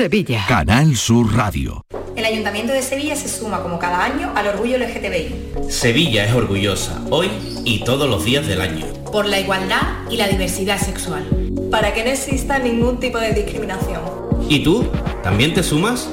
[0.00, 0.46] Sevilla.
[0.48, 1.84] Canal Sur Radio.
[2.16, 5.68] El Ayuntamiento de Sevilla se suma como cada año al orgullo LGTBI.
[5.70, 7.30] Sevilla es orgullosa, hoy
[7.66, 8.86] y todos los días del año.
[9.12, 11.28] Por la igualdad y la diversidad sexual.
[11.70, 14.00] Para que no exista ningún tipo de discriminación.
[14.48, 14.88] ¿Y tú?
[15.22, 16.08] ¿También te sumas?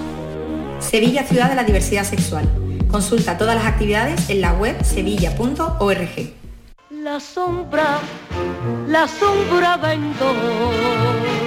[0.80, 2.46] Sevilla Ciudad de la Diversidad Sexual.
[2.92, 6.34] Consulta todas las actividades en la web sevilla.org.
[6.92, 8.00] La sombra,
[8.90, 11.47] la sombra vendó.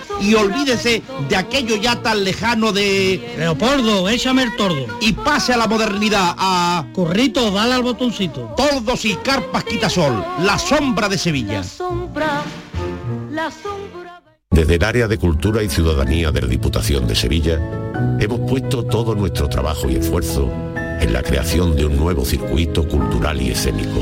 [0.21, 3.35] y olvídese de aquello ya tan lejano de...
[3.37, 4.85] Leopoldo, échame el tordo.
[5.01, 6.85] Y pase a la modernidad, a...
[6.93, 8.53] Corrito, dale al botoncito.
[8.55, 11.59] Tordos y carpas quitasol, la sombra de Sevilla.
[11.59, 12.41] La sombra,
[13.31, 14.21] la sombra...
[14.51, 17.57] Desde el área de Cultura y Ciudadanía de la Diputación de Sevilla,
[18.19, 23.41] hemos puesto todo nuestro trabajo y esfuerzo en la creación de un nuevo circuito cultural
[23.41, 24.01] y escénico,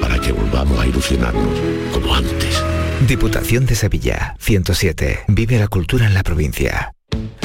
[0.00, 1.58] para que volvamos a ilusionarnos
[1.92, 2.64] como antes.
[3.06, 5.20] Diputación de Sevilla, 107.
[5.28, 6.92] Vive la cultura en la provincia.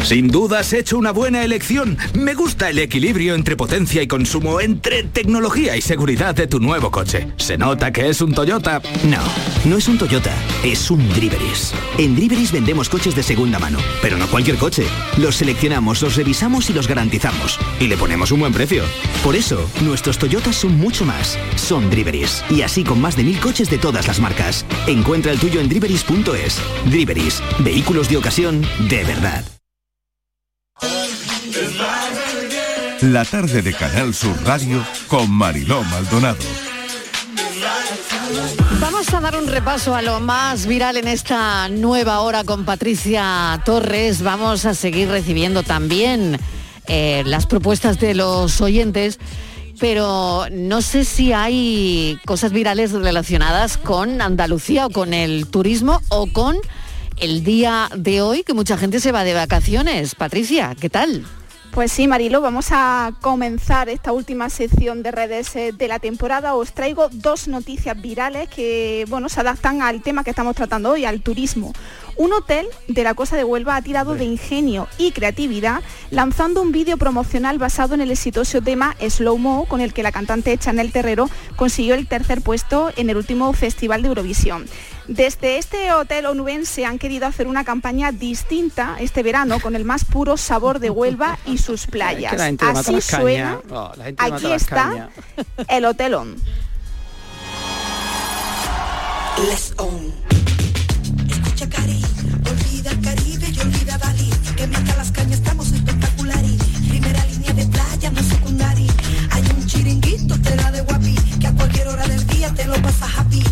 [0.04, 1.98] Sin duda has hecho una buena elección.
[2.14, 6.92] Me gusta el equilibrio entre potencia y consumo, entre tecnología y seguridad de tu nuevo
[6.92, 7.30] coche.
[7.38, 8.82] ¿Se nota que es un Toyota?
[9.06, 9.22] No,
[9.64, 10.34] no es un Toyota,
[10.66, 11.74] es un Driveris.
[11.98, 14.86] En Driveris vendemos coches de segunda mano, pero no cualquier coche.
[15.18, 17.58] Los seleccionamos, los revisamos y los garantizamos.
[17.80, 18.84] Y le ponemos un buen precio.
[19.24, 21.40] Por eso, nuestros Toyotas son mucho más.
[21.56, 22.44] Son Driveris.
[22.50, 24.63] Y así con más de mil coches de todas las marcas.
[24.88, 26.62] Encuentra el tuyo en driveris.es.
[26.86, 29.44] Driveris, vehículos de ocasión de verdad.
[33.02, 36.44] La tarde de Canal Sur Radio con Mariló Maldonado.
[38.80, 43.62] Vamos a dar un repaso a lo más viral en esta nueva hora con Patricia
[43.66, 44.22] Torres.
[44.22, 46.40] Vamos a seguir recibiendo también
[46.88, 49.20] eh, las propuestas de los oyentes,
[49.80, 56.28] pero no sé si hay cosas virales relacionadas con Andalucía o con el turismo o
[56.28, 56.58] con
[57.18, 60.16] el día de hoy, que mucha gente se va de vacaciones.
[60.16, 61.26] Patricia, ¿qué tal?
[61.74, 66.54] Pues sí, Marilo, vamos a comenzar esta última sección de redes eh, de la temporada.
[66.54, 71.06] Os traigo dos noticias virales que bueno, se adaptan al tema que estamos tratando hoy,
[71.06, 71.74] al turismo.
[72.16, 75.82] Un hotel de la Costa de Huelva ha tirado de ingenio y creatividad
[76.12, 80.12] lanzando un vídeo promocional basado en el exitoso tema Slow Mo, con el que la
[80.12, 84.68] cantante Chanel Terrero consiguió el tercer puesto en el último Festival de Eurovisión.
[85.08, 90.06] Desde este hotel onubense han querido hacer una campaña distinta este verano con el más
[90.06, 92.34] puro sabor de Huelva y sus playas.
[92.60, 93.60] Así suena.
[93.70, 95.10] Oh, Aquí está
[95.68, 96.36] el Hotel On.
[99.50, 100.14] Let's on.
[101.28, 102.02] Escucha Cari,
[102.50, 104.30] olvida Caribe y olvida Bali.
[104.56, 106.52] Que mata las cañas, estamos espectaculares.
[106.88, 108.94] Primera línea de playa, no secundaria.
[109.32, 111.16] Hay un chiringuito, te da de guapi.
[111.42, 113.44] Que a cualquier hora del día te lo pasas happy.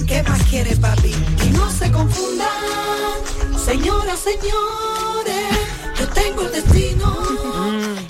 [0.00, 1.14] Y ¿qué más quiere papi?
[1.44, 2.48] Y no se confundan,
[3.64, 5.58] señoras, señores.
[5.98, 7.16] Yo tengo el destino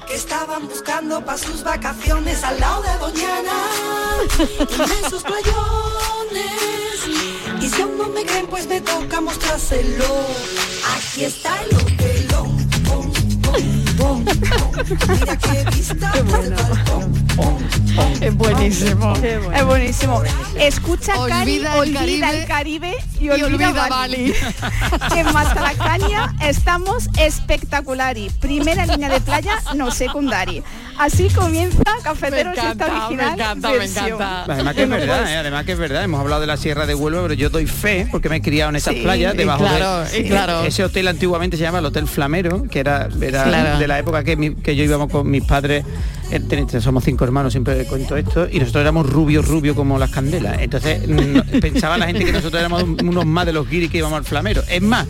[0.07, 3.53] que estaban buscando para sus vacaciones al lado de Doñana.
[4.39, 6.59] Inmensos playones.
[7.61, 10.27] Y si aún no me creen, pues me toca mostrárselo.
[10.97, 12.69] Aquí está el hotelón.
[15.09, 17.28] Mira qué vista desde el balcón.
[18.21, 19.15] Es buenísimo.
[19.23, 20.23] Es buenísimo.
[20.59, 24.35] Escucha Cari, Olvida el olvida Caribe el Caribe y y olvida, olvida Bali.
[25.17, 28.33] en Mastalacaña estamos espectaculares.
[28.35, 30.63] Primera línea de playa, no secundaria.
[30.99, 34.45] Así comienza Cafeteros Me encanta, esta original me encanta, me encanta.
[34.53, 35.37] Además que es verdad, ¿eh?
[35.37, 38.09] además que es verdad, hemos hablado de la Sierra de Huelva, pero yo doy fe
[38.11, 40.65] porque me he criado en esas Sí, playas y debajo claro, de y claro.
[40.65, 43.79] ese hotel antiguamente se llama el Hotel Flamero, que era, era Claro.
[43.79, 45.85] de la época que, mi- que yo íbamos con mis padres,
[46.33, 50.59] eh, somos cinco hermanos, siempre cuento esto, y nosotros éramos rubios, rubios como las candelas.
[50.61, 51.01] Entonces
[51.61, 54.25] pensaba la gente que nosotros éramos un- unos más de los guiris que íbamos al
[54.25, 54.63] Flamero.
[54.69, 55.07] Es más,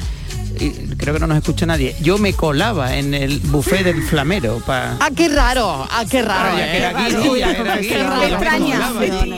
[0.96, 4.96] creo que no nos escucha nadie, yo me colaba en el buffet del Flamero para...
[5.00, 6.56] Ah, qué raro, ah, qué raro.
[6.56, 8.22] Ah, ya que era guiri, ya era guiri, Qué raro.
[8.24, 8.90] extraña.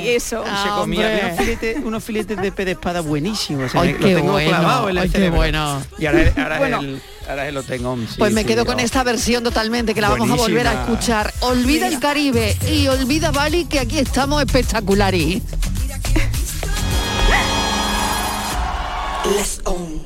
[0.05, 0.43] Eso.
[0.45, 3.75] Se Ah, comía unos filetes, unos filetes de pez de espada buenísimos.
[3.75, 5.37] Ay, lo qué tengo bueno, clavado en el ay, qué cerebro.
[5.37, 5.83] bueno.
[5.99, 6.77] Y ahora, es- ahora Bueno.
[6.79, 8.81] es el, ahora es el Home, sí, Pues me sí, quedo con oh.
[8.81, 11.33] esta versión totalmente que la vamos a volver a escuchar.
[11.41, 15.43] Olvida el Caribe y olvida Bali que aquí estamos espectaculares.
[19.37, 20.01] Let's on.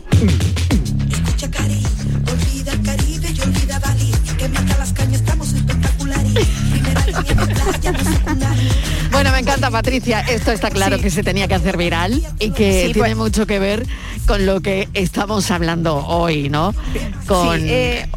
[9.13, 10.21] bueno, me encanta Patricia.
[10.21, 13.17] Esto está claro que se tenía que hacer viral y que tiene pues.
[13.17, 13.87] mucho que ver
[14.27, 16.75] con lo que estamos hablando hoy, ¿no?
[17.27, 18.09] Con, sí, eh,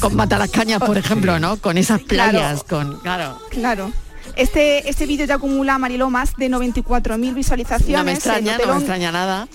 [0.00, 1.56] con Matalascañas, por ejemplo, ¿no?
[1.56, 3.00] Con esas playas, claro, con.
[3.00, 3.38] Claro.
[3.50, 3.92] Claro.
[4.36, 7.98] Este, este vídeo ya acumula, Mariló, más de 94.000 visualizaciones.
[7.98, 9.48] No me extraña, no me extraña nada.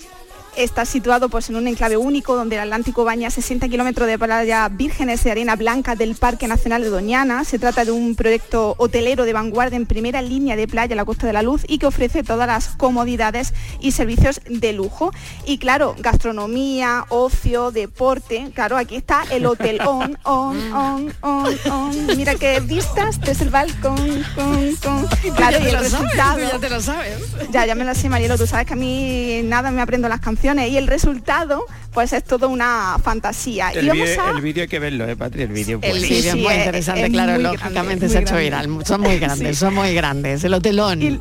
[0.56, 4.68] Está situado pues, en un enclave único donde el Atlántico baña 60 kilómetros de playa
[4.68, 7.44] vírgenes de arena blanca del Parque Nacional de Doñana.
[7.44, 11.04] Se trata de un proyecto hotelero de vanguardia en primera línea de playa a la
[11.04, 15.12] Costa de la Luz y que ofrece todas las comodidades y servicios de lujo.
[15.46, 18.50] Y claro, gastronomía, ocio, deporte.
[18.52, 22.06] Claro, aquí está el hotel on, on, on, on, on.
[22.16, 25.06] Mira qué vistas desde el balcón, con, con.
[25.36, 26.38] Claro, ya y el sabes, resultado.
[26.40, 27.18] ya te lo sabes.
[27.50, 30.18] Ya, ya me lo sé, Marielo, tú sabes que a mí nada me aprendo las
[30.20, 33.72] canciones y el resultado pues es todo una fantasía.
[33.74, 34.30] y El vamos vídeo, a...
[34.30, 35.42] el vídeo hay que verlo, ¿eh, Patri?
[35.42, 35.78] El vídeo.
[35.82, 38.36] El vídeo es sí, muy es- interesante, es claro, muy lógicamente grande, se ha hecho
[38.36, 38.86] viral.
[38.86, 40.44] Son muy grandes, son muy grandes.
[40.44, 41.20] El hotelón.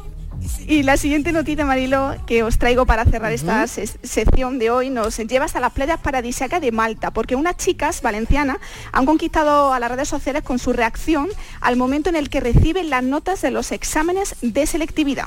[0.68, 4.89] Y la siguiente noticia, Marilo, que os traigo para cerrar esta se- sección de hoy,
[4.89, 8.57] nos lleva hasta las playas paradisíacas de Malta, porque unas chicas valencianas
[8.94, 11.27] han conquistado a las redes sociales con su reacción
[11.60, 15.25] al momento en el que reciben las notas de los exámenes de selectividad.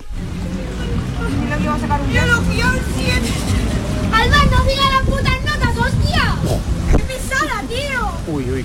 [4.22, 6.36] ¡Alba, no diga las putas notas, hostia!
[6.96, 8.32] ¡Qué pesada, tío!
[8.32, 8.64] Uy, uy.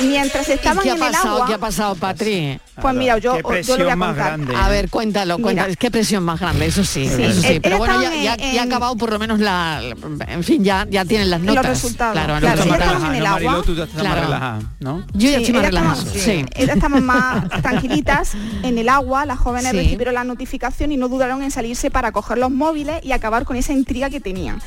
[0.00, 1.34] Mientras ¿Y estaban qué ha en el pasado?
[1.36, 1.46] agua...
[1.46, 2.60] ¿Qué ha pasado, Patri?
[2.80, 4.14] Pues mira, yo, Qué yo lo voy a contar.
[4.14, 4.54] grande.
[4.54, 5.68] A ver, cuéntalo, cuéntalo.
[5.68, 5.76] Mira.
[5.76, 7.58] Qué presión más grande, eso sí, Sí, eso sí.
[7.60, 9.80] Pero bueno, ya, estaba ya, en- ya ha acabado por lo menos la,
[10.28, 11.70] en fin, ya, ya tienen las Los notas.
[11.70, 12.56] resultados, Claro, claro.
[12.56, 13.04] los Sí, resultados.
[13.04, 13.62] en el agua.
[13.64, 14.16] tú ya estás Claro.
[14.16, 15.06] más relajada, ¿no?
[15.14, 15.96] Yo ya estoy más relajada.
[15.96, 16.44] Sí.
[16.54, 18.32] Estamos más tranquilitas
[18.62, 19.76] en el agua, las jóvenes Sí.
[19.78, 23.56] recibieron la notificación y no dudaron en salirse para coger los móviles y acabar con
[23.56, 24.60] esa intriga que tenían.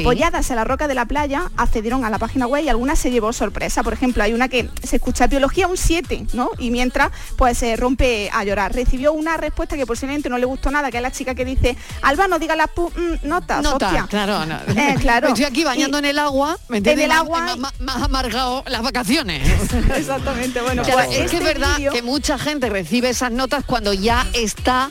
[0.00, 3.10] Apoyadas en la roca de la playa, accedieron a la página web y algunas se
[3.10, 3.82] llevó sorpresa.
[3.82, 6.50] Por ejemplo, hay una que se escucha biología un 7, ¿no?
[6.58, 8.74] Y mientras, pues se rompe a llorar.
[8.74, 11.76] Recibió una respuesta que posiblemente no le gustó nada, que es la chica que dice,
[12.02, 14.06] Alba, no diga las mm, notas, Nota, hostia".
[14.08, 14.56] claro, no.
[14.80, 15.28] Eh, claro.
[15.28, 16.78] Estoy aquí bañando Y- en el agua, ¿me?
[16.78, 17.56] En el agua-
[17.88, 19.46] ha amargado las vacaciones.
[19.96, 23.64] Exactamente, bueno, Claro, pues es que es este verdad que mucha gente recibe esas notas
[23.64, 24.90] cuando ya está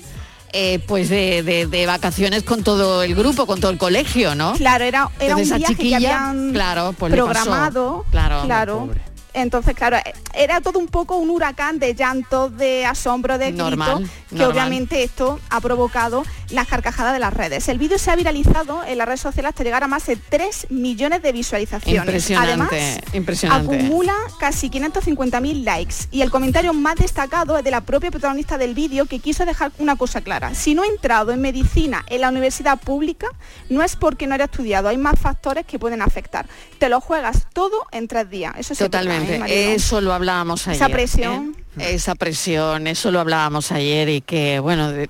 [0.54, 4.54] eh, pues de, de- de vacaciones con todo el grupo, con todo el colegio, ¿no?
[4.54, 7.32] Claro, era, era Entonces, un viaje que habían claro, pues le pasó.
[7.32, 8.06] programado.
[8.12, 8.42] Claro.
[8.46, 8.90] claro.
[9.34, 13.70] Entonces, claro, eh, era todo un poco un huracán de llantos, de asombro, de gritos,
[13.70, 14.52] Normal, que normal.
[14.52, 17.70] obviamente esto ha provocado las carcajadas de las redes.
[17.70, 20.68] El vídeo se ha viralizado en las redes sociales hasta llegar a más de 3
[20.70, 22.02] millones de visualizaciones.
[22.04, 23.76] Impresionante, Además, impresionante.
[23.78, 28.74] acumula casi 550.000 likes y el comentario más destacado es de la propia protagonista del
[28.74, 30.54] vídeo que quiso dejar una cosa clara.
[30.56, 33.28] Si no he entrado en medicina en la universidad pública,
[33.70, 36.48] no es porque no haya estudiado, hay más factores que pueden afectar.
[36.80, 38.54] Te lo juegas todo en tres días.
[38.58, 38.84] Eso sí
[39.30, 40.82] ¿eh, eso lo hablábamos ayer.
[40.82, 41.56] Esa presión.
[41.80, 41.94] ¿eh?
[41.94, 45.10] Esa presión, eso lo hablábamos ayer y que, bueno, de-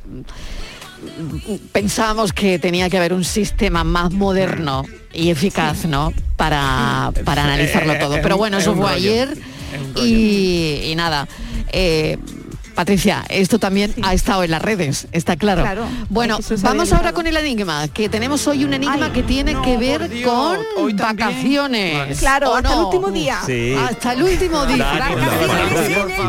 [1.71, 6.13] pensábamos que tenía que haber un sistema más moderno y eficaz, ¿no?
[6.37, 8.19] Para, para analizarlo Eh, todo.
[8.21, 9.37] Pero bueno, es eso fue ayer
[9.95, 11.27] y, y nada.
[11.73, 12.17] eh,
[12.75, 15.61] Patricia, esto también ha estado en las redes, está claro.
[15.61, 19.53] Claro, bueno, vamos ahora con el enigma, que tenemos hoy un enigma Ay, que tiene
[19.53, 22.19] no, que ver Dios, con vacaciones.
[22.19, 23.39] Claro, ¿o hasta el último día.
[23.45, 23.75] Sí.
[23.77, 24.93] Hasta el último día.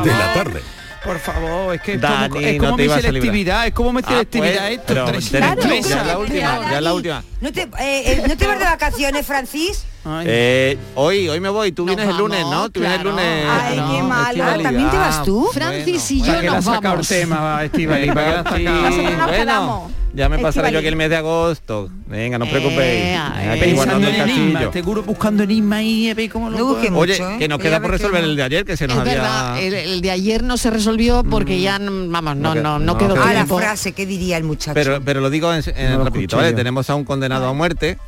[0.04, 0.62] De la tarde.
[1.04, 3.92] Por favor, es que es Dani, como, es no como te mi selectividad, es como
[3.92, 4.85] mi Ah, selectividad pues, esto.
[4.87, 5.61] pero tres Claro.
[5.61, 6.21] tres, ya es la Claro.
[6.21, 7.25] última, ya es la última.
[7.40, 9.85] ¿No te, eh, eh, ¿no te vas de vacaciones, Francis?
[10.25, 12.71] Eh, hoy, hoy me voy, tú Nos vienes el lunes, vamos, ¿no?
[12.71, 13.16] Tú vienes el claro.
[13.16, 13.47] lunes.
[13.50, 14.62] Ay, No, qué malo.
[14.62, 15.49] ¿También te vas tú?
[15.52, 17.09] Francis y ¿Para yo nos el vamos.
[17.09, 18.11] tema, Estivali?
[18.12, 18.80] ¿Para qué le has Sí, sacado?
[18.82, 19.92] Nosotros nos bueno, quedamos.
[20.14, 20.73] Ya me pasaré Estivali.
[20.75, 21.88] yo aquí el mes de agosto.
[22.07, 22.81] Venga, no os preocupéis.
[23.04, 26.90] Eh, eh, Pensando en el enigma, seguro buscando enigma y a ver cómo lo Oye,
[26.90, 27.37] mucho, ¿eh?
[27.38, 28.28] que nos queda por resolver no.
[28.31, 29.61] el de ayer, que se nos Es había...
[29.61, 33.07] el, el de ayer no se resolvió porque ya, mm, vamos, no, No no, que-
[33.07, 34.75] quedó Ah, la frase, ¿qué diría el muchacho?
[34.75, 36.38] Pero, pero lo digo en, en No lo rapidito.
[36.54, 37.99] Tenemos a un condenado a muerte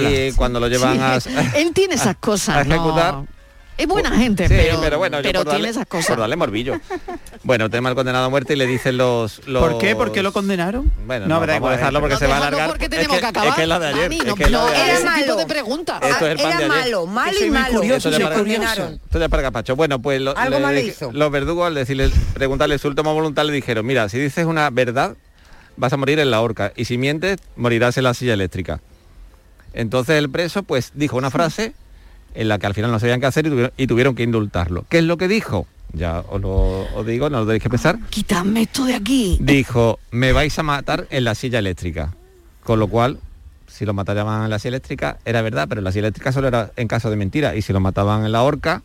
[0.00, 1.16] y cuando lo llevan a,
[1.56, 3.16] Él tiene esas cosas, a ejecutar.
[3.76, 6.06] Es buena gente, Sí, pero, bueno, yo pero por darle- tiene esas cosas.
[6.08, 6.78] Por darle morbillo.
[7.42, 9.44] Bueno, tenemos al condenado a muerte y le dicen los...
[9.48, 9.62] los...
[9.68, 9.96] ¿Por qué?
[9.96, 10.92] ¿Por qué lo condenaron?
[11.06, 12.68] Bueno, No, no, pero vamos a dejarlo porque No, se va a alargar.
[12.68, 13.48] porque Es tenemos que- que acabar.
[13.48, 14.12] Es que es la de ayer.
[14.12, 15.36] Es no, que es la no, era tipo malo.
[15.36, 16.02] de preguntas.
[16.02, 16.68] Esto es el pan era de ayer.
[16.68, 17.74] malo, malo y malo.
[17.80, 18.60] curioso, Esto para- curioso.
[18.60, 19.00] condenaron.
[19.04, 19.74] Esto ya para capacho.
[19.76, 21.10] Bueno, pues lo- Algo le hizo.
[21.12, 25.16] los verdugos al decirle, preguntarle su última voluntad le dijeron, mira, si dices una verdad,
[25.76, 26.72] vas a morir en la horca.
[26.76, 28.80] Y si mientes, morirás en la silla eléctrica.
[29.72, 31.74] Entonces el preso pues dijo una frase
[32.34, 34.84] en la que al final no sabían qué hacer y tuvieron, y tuvieron que indultarlo.
[34.88, 35.66] ¿Qué es lo que dijo?
[35.92, 36.52] Ya os lo
[36.94, 37.98] os digo, no lo tenéis que pensar.
[38.10, 39.38] Quítame esto de aquí.
[39.40, 42.12] Dijo, me vais a matar en la silla eléctrica.
[42.64, 43.18] Con lo cual,
[43.68, 46.48] si lo mataban en la silla eléctrica, era verdad, pero en la silla eléctrica solo
[46.48, 47.54] era en caso de mentira.
[47.54, 48.82] Y si lo mataban en la horca,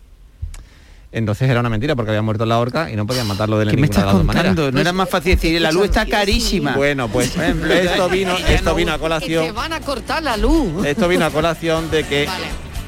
[1.12, 3.66] Entonces era una mentira porque había muerto en la horca y no podían matarlo de
[3.66, 4.50] ¿Qué me ninguna estás de las dos maneras.
[4.52, 4.72] contando?
[4.72, 6.76] No era más fácil decir, la luz está carísima.
[6.76, 9.56] Bueno, pues esto vino, esto no- vino a Que colación.
[9.56, 10.86] van a cortar la luz.
[10.86, 12.28] Esto vino a colación de que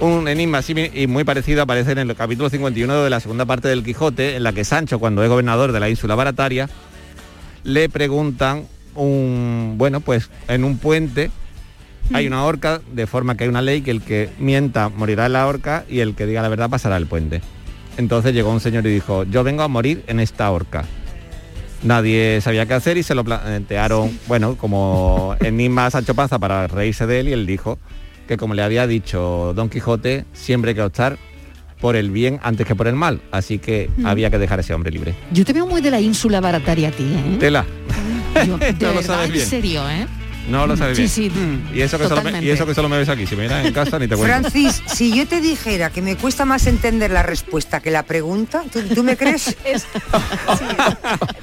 [0.02, 3.68] un enigma así y muy parecido aparece en el capítulo 51 de la segunda parte
[3.68, 6.68] del Quijote, en la que Sancho, cuando es gobernador de la ínsula barataria,
[7.64, 8.66] le preguntan
[8.96, 11.30] un bueno, pues en un puente
[12.14, 15.34] hay una horca, de forma que hay una ley que el que mienta morirá en
[15.34, 17.42] la horca y el que diga la verdad pasará el puente.
[17.98, 20.84] Entonces llegó un señor y dijo, yo vengo a morir en esta horca.
[21.84, 26.68] Nadie sabía qué hacer y se lo plantearon, bueno, como enigma a Sancho Panza para
[26.68, 27.78] reírse de él y él dijo
[28.32, 31.18] que como le había dicho Don Quijote, siempre hay que optar
[31.82, 33.20] por el bien antes que por el mal.
[33.30, 34.06] Así que Mm.
[34.06, 35.14] había que dejar a ese hombre libre.
[35.34, 37.36] Yo te veo muy de la ínsula barataria a ti, ¿eh?
[37.42, 37.66] Tela.
[38.48, 40.08] Yo, de No lo verdad, sabes en serio, ¿eh?
[40.52, 41.64] No lo sabes Sí, bien.
[41.72, 42.46] sí, y, eso que solo me, totalmente.
[42.46, 43.26] y eso que solo me ves aquí.
[43.26, 44.50] Si me miras en casa ni te cuento.
[44.50, 48.64] Francis, si yo te dijera que me cuesta más entender la respuesta que la pregunta,
[48.72, 49.56] ¿tú, tú me crees?
[49.66, 50.66] Es- sí,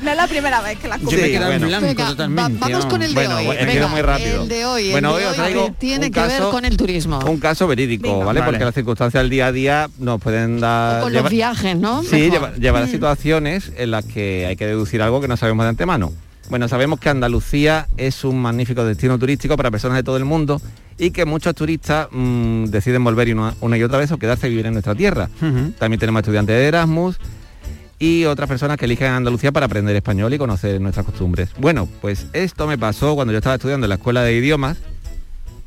[0.03, 2.11] no es la primera vez que la Yo me he quedado en blanco Venga, va-
[2.11, 2.59] totalmente.
[2.61, 3.47] vamos con el de Bueno, hoy.
[3.57, 4.43] Venga, era muy rápido.
[4.43, 6.65] El de hoy, Bueno, el de os hoy traigo que tiene que ver caso- con
[6.65, 7.19] el turismo.
[7.21, 8.19] Un caso verídico.
[8.19, 8.41] ¿vale?
[8.41, 8.51] Vale.
[8.53, 11.03] Porque las circunstancias del día a día nos pueden dar...
[11.03, 12.03] con llevar- los viajes, ¿no?
[12.03, 12.91] Sí, llevar a Mm.
[12.91, 16.13] situaciones en las que hay que deducir algo que no sabemos de antemano.
[16.49, 20.61] Bueno, sabemos que Andalucía es un magnífico destino turístico para personas de todo el mundo
[20.97, 24.67] y que muchos turistas mm, deciden volver una y otra vez o quedarse a vivir
[24.67, 25.29] en nuestra tierra.
[25.79, 27.19] También tenemos estudiantes de Erasmus
[27.99, 31.51] y otras personas que eligen Andalucía para aprender español y conocer nuestras costumbres.
[31.59, 34.79] Bueno, pues esto me pasó cuando yo estaba estudiando en la escuela de idiomas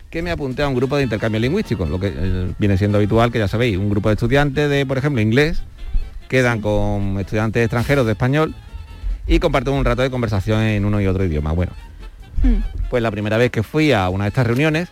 [0.10, 3.32] que me apunté a un grupo de intercambio lingüístico, lo que eh, viene siendo habitual,
[3.32, 5.64] que ya sabéis, un grupo de estudiantes de, por ejemplo, inglés,
[6.28, 8.56] quedan con estudiantes extranjeros de español
[9.32, 11.54] y comparten un rato de conversación en uno y otro idioma.
[11.54, 11.72] Bueno,
[12.90, 14.90] pues la primera vez que fui a una de estas reuniones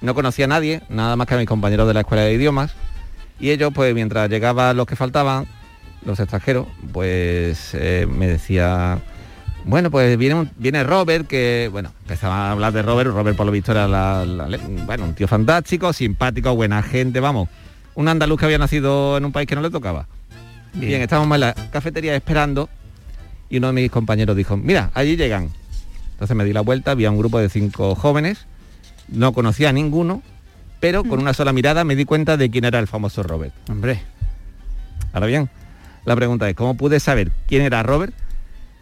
[0.00, 2.74] no conocía a nadie, nada más que a mis compañeros de la escuela de idiomas,
[3.38, 5.46] y ellos, pues mientras llegaban los que faltaban,
[6.06, 9.00] los extranjeros, pues eh, me decía,
[9.66, 13.44] bueno, pues viene, un- viene Robert, que, bueno, empezaba a hablar de Robert, Robert por
[13.44, 17.50] lo visto era la- la- bueno, un tío fantástico, simpático, buena gente, vamos,
[17.94, 20.06] un andaluz que había nacido en un país que no le tocaba.
[20.72, 22.70] Bien, estábamos en la cafetería esperando
[23.54, 25.48] y uno de mis compañeros dijo, mira, allí llegan.
[26.14, 28.46] Entonces me di la vuelta, había un grupo de cinco jóvenes,
[29.06, 30.22] no conocía a ninguno,
[30.80, 33.54] pero con una sola mirada me di cuenta de quién era el famoso Robert.
[33.70, 34.02] Hombre.
[35.12, 35.48] Ahora bien,
[36.04, 38.12] la pregunta es, ¿cómo pude saber quién era Robert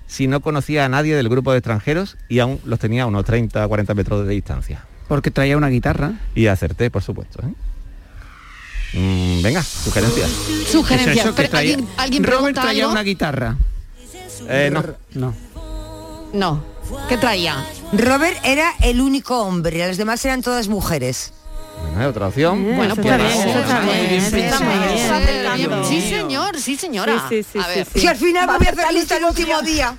[0.07, 3.27] si no conocía a nadie del grupo de extranjeros y aún los tenía a unos
[3.27, 4.87] 30 40 metros de distancia?
[5.07, 6.13] Porque traía una guitarra.
[6.35, 7.43] Y acerté, por supuesto.
[7.43, 7.53] ¿eh?
[8.99, 10.31] Mm, venga, sugerencias.
[10.71, 11.35] Sugerencias.
[11.35, 12.93] Traía- ¿Alguien, alguien Robert traía algo?
[12.93, 13.57] una guitarra.
[14.49, 14.83] Eh, no.
[15.15, 15.35] No.
[16.33, 16.65] No.
[17.09, 17.65] ¿Qué traía?
[17.93, 21.33] Robert era el único hombre, las demás eran todas mujeres.
[21.83, 22.63] Bueno, hay otra opción.
[22.77, 25.57] Bueno, eso pues está bien, eso está muy bien, bien eso está pensado.
[25.57, 25.85] muy bien.
[25.85, 27.27] Sí, Sí, señor, sí, señora.
[27.29, 27.87] Sí, sí, sí, A ver.
[27.95, 29.97] Si al final voy a hacer lista el último día.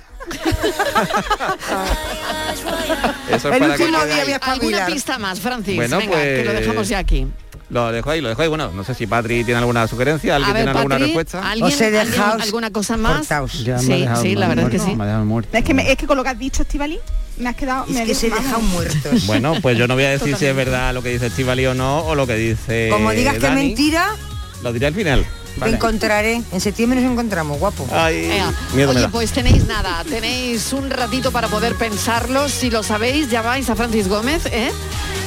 [3.28, 5.76] Eso es El para último día voy a ¿Alguna pista más, Francis?
[5.76, 7.26] Bueno, Venga, que lo pues- dejamos ya aquí.
[7.70, 8.48] Lo dejo ahí, lo dejo ahí.
[8.48, 11.50] Bueno, no sé si Patri tiene alguna sugerencia, alguien ver, tiene alguna respuesta.
[11.50, 13.26] ¿alguien, Os he alguien- dejado alguna cosa más?
[13.64, 14.94] Ya Sí, dejado sí, la verdad es que sí.
[14.94, 15.56] Me ha dejado muerto.
[15.56, 16.98] Es que, me- es que con lo que has dicho, Estivali,
[17.38, 17.84] me has quedado...
[17.84, 18.44] Es me- que se vamos.
[18.44, 19.22] dejan muertos.
[19.26, 21.74] Bueno, pues yo no voy a decir si es verdad lo que dice Estivali o
[21.74, 23.66] no, o lo que dice Como digas que es Dani.
[23.68, 24.14] mentira,
[24.62, 25.24] Lo diré al final.
[25.62, 26.42] te encontraré.
[26.52, 27.88] En septiembre nos encontramos, guapo.
[27.92, 28.28] Ay,
[28.74, 29.08] miedo me Oye, da.
[29.08, 32.48] pues tenéis nada, tenéis un ratito para poder pensarlo.
[32.48, 34.70] Si lo sabéis, llamáis a Francis Gómez, ¿eh?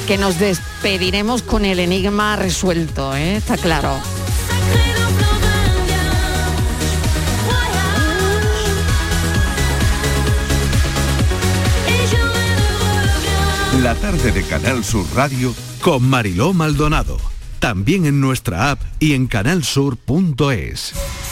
[0.08, 3.36] Que nos despediremos con el enigma resuelto, ¿eh?
[3.36, 3.92] está claro.
[13.82, 17.18] La tarde de Canal Sur Radio Con Mariló Maldonado.
[17.58, 20.94] También en nuestra app y en canalsur.es.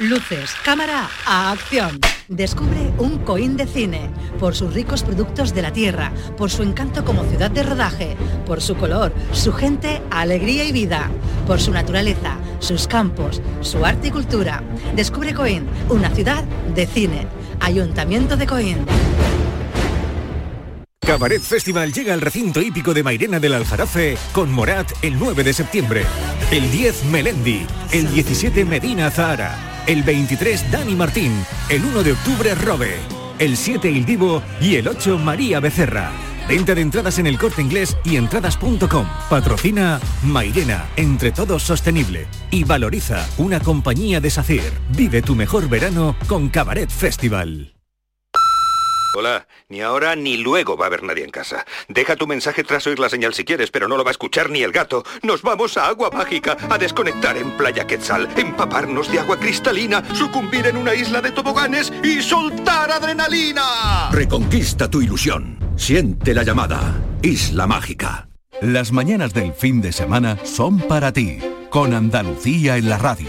[0.00, 2.00] Luces, cámara, a acción.
[2.26, 7.04] Descubre un Coín de cine por sus ricos productos de la tierra, por su encanto
[7.04, 8.16] como ciudad de rodaje,
[8.46, 11.10] por su color, su gente, alegría y vida,
[11.46, 14.62] por su naturaleza, sus campos, su arte y cultura.
[14.96, 17.26] Descubre Coín, una ciudad de cine.
[17.60, 18.78] Ayuntamiento de Coín.
[21.10, 25.52] Cabaret Festival llega al recinto hípico de Mairena del Aljarafe con Morat el 9 de
[25.52, 26.06] septiembre.
[26.50, 31.32] El 10 Melendi, el 17 Medina Zahara, El 23 Dani Martín.
[31.68, 32.96] El 1 de octubre Robe.
[33.38, 36.12] El 7 Il Divo y el 8 María Becerra.
[36.48, 39.06] Venta de entradas en el corte inglés y entradas.com.
[39.28, 42.26] Patrocina Mairena, entre todos sostenible.
[42.50, 44.72] Y valoriza una compañía de SACIR.
[44.96, 47.79] Vive tu mejor verano con Cabaret Festival.
[49.12, 51.66] Hola, ni ahora ni luego va a haber nadie en casa.
[51.88, 54.50] Deja tu mensaje tras oír la señal si quieres, pero no lo va a escuchar
[54.50, 55.04] ni el gato.
[55.22, 60.68] Nos vamos a Agua Mágica, a desconectar en Playa Quetzal, empaparnos de agua cristalina, sucumbir
[60.68, 64.10] en una isla de toboganes y soltar adrenalina.
[64.12, 65.58] Reconquista tu ilusión.
[65.76, 66.94] Siente la llamada.
[67.22, 68.28] Isla Mágica.
[68.60, 71.38] Las mañanas del fin de semana son para ti,
[71.70, 73.28] con Andalucía en la radio,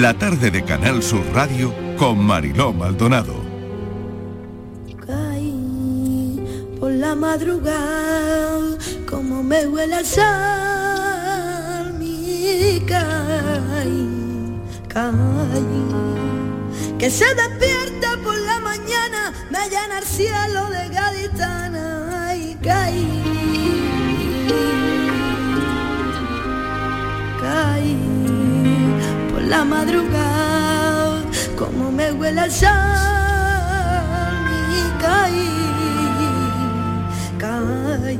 [0.00, 3.34] La tarde de Canal Sur Radio con Mariló Maldonado.
[5.06, 6.42] Caí
[6.80, 14.08] por la madrugada, como me huele a sal, mi caí,
[14.88, 15.84] caí.
[16.98, 23.22] Que se despierta por la mañana, me llena el cielo de gaditana, y caí.
[27.38, 27.79] Caí
[29.50, 31.24] la madrugada,
[31.58, 32.70] como me huele a sal,
[34.78, 35.50] y caí,
[37.36, 38.18] caí.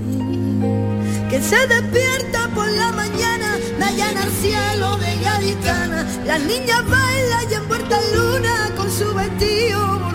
[1.30, 6.04] Que se despierta por la mañana, me llena el cielo de gaditana.
[6.26, 7.68] Las niñas bailan y en
[8.16, 10.09] luna con su vestido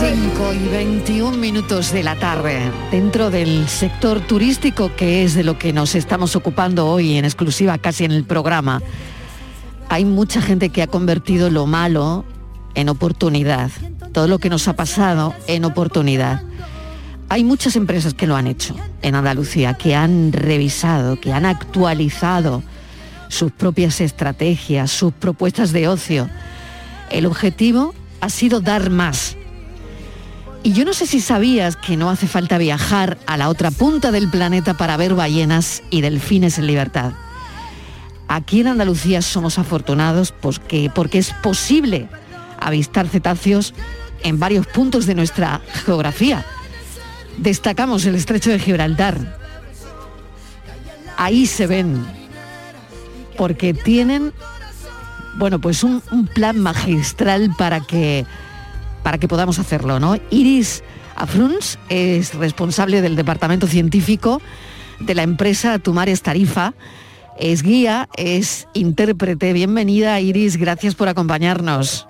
[0.00, 2.58] 5 y 21 minutos de la tarde,
[2.90, 7.76] dentro del sector turístico, que es de lo que nos estamos ocupando hoy en exclusiva
[7.76, 8.80] casi en el programa,
[9.90, 12.24] hay mucha gente que ha convertido lo malo
[12.74, 13.70] en oportunidad,
[14.14, 16.42] todo lo que nos ha pasado en oportunidad.
[17.28, 22.62] Hay muchas empresas que lo han hecho en Andalucía, que han revisado, que han actualizado
[23.28, 26.30] sus propias estrategias, sus propuestas de ocio.
[27.10, 29.36] El objetivo ha sido dar más,
[30.62, 34.12] y yo no sé si sabías que no hace falta viajar a la otra punta
[34.12, 37.12] del planeta para ver ballenas y delfines en libertad.
[38.28, 42.08] Aquí en Andalucía somos afortunados porque, porque es posible
[42.60, 43.74] avistar cetáceos
[44.22, 46.44] en varios puntos de nuestra geografía.
[47.38, 49.38] Destacamos el estrecho de Gibraltar.
[51.16, 52.04] Ahí se ven,
[53.36, 54.32] porque tienen,
[55.36, 58.26] bueno, pues un, un plan magistral para que
[59.02, 60.16] para que podamos hacerlo, ¿no?
[60.30, 60.82] Iris
[61.16, 64.40] Afruns es responsable del departamento científico
[65.00, 66.74] de la empresa Tumares Tarifa,
[67.38, 69.52] es guía, es intérprete.
[69.52, 72.06] Bienvenida Iris, gracias por acompañarnos.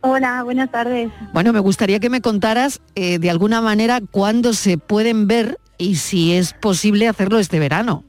[0.00, 1.10] Hola, buenas tardes.
[1.32, 5.96] Bueno, me gustaría que me contaras eh, de alguna manera cuándo se pueden ver y
[5.96, 8.04] si es posible hacerlo este verano.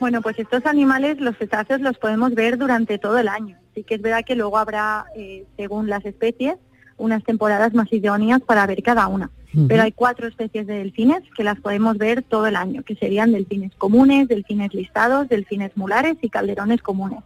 [0.00, 3.61] Bueno, pues estos animales, los cetáceos, los podemos ver durante todo el año.
[3.74, 6.56] Sí que es verdad que luego habrá, eh, según las especies,
[6.98, 9.30] unas temporadas más idóneas para ver cada una.
[9.68, 13.32] Pero hay cuatro especies de delfines que las podemos ver todo el año, que serían
[13.32, 17.18] delfines comunes, delfines listados, delfines mulares y calderones comunes.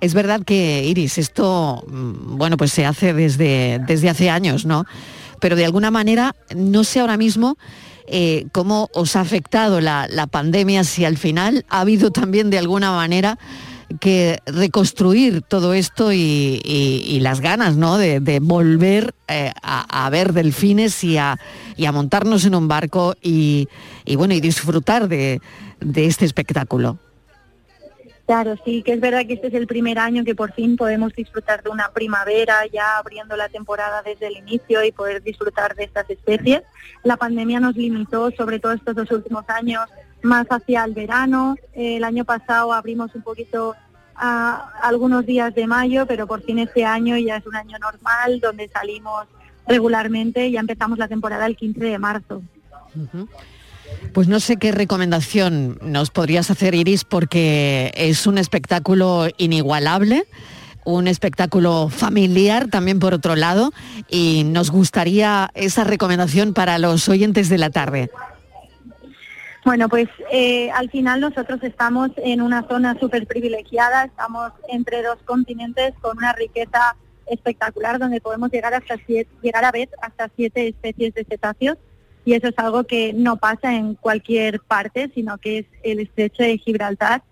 [0.00, 4.86] Es verdad que, Iris, esto, mm, bueno, pues se hace desde, desde hace años, ¿no?
[5.38, 7.58] Pero de alguna manera, no sé ahora mismo
[8.06, 12.58] eh, cómo os ha afectado la, la pandemia, si al final ha habido también de
[12.58, 13.38] alguna manera
[14.00, 17.98] que reconstruir todo esto y, las ganas, ¿no?
[17.98, 21.38] De, volver eh, a, a ver delfines y a,
[21.76, 23.68] y a montarnos en un barco y,
[24.16, 25.40] bueno, y disfrutar de
[25.80, 26.98] este espectáculo.
[28.26, 31.12] Claro, sí, que es verdad que este es el primer año que por fin podemos
[31.14, 35.84] disfrutar de una primavera, ya abriendo la temporada desde el inicio y poder disfrutar de
[35.84, 36.62] estas especies.
[37.04, 39.88] La pandemia nos limitó, sobre todo estos dos últimos años,
[40.22, 41.56] más hacia el verano.
[41.72, 43.74] El año pasado abrimos un poquito
[44.16, 48.68] algunos días de mayo, pero por fin este año ya es un año normal, donde
[48.68, 49.26] salimos
[49.66, 50.50] regularmente.
[50.50, 52.42] Ya empezamos la temporada el 15 de marzo.
[54.12, 60.26] Pues no sé qué recomendación nos podrías hacer, Iris, porque es un espectáculo inigualable,
[60.84, 63.72] un espectáculo familiar también por otro lado,
[64.08, 68.10] y nos gustaría esa recomendación para los oyentes de la tarde.
[69.66, 75.18] Bueno, pues eh, al final nosotros estamos en una zona súper privilegiada, estamos entre dos
[75.24, 76.94] continentes con una riqueza
[77.26, 78.94] espectacular donde podemos llegar hasta
[79.42, 81.78] llegar a ver hasta siete especies de cetáceos
[82.24, 86.44] y eso es algo que no pasa en cualquier parte, sino que es el estrecho
[86.44, 87.24] de Gibraltar.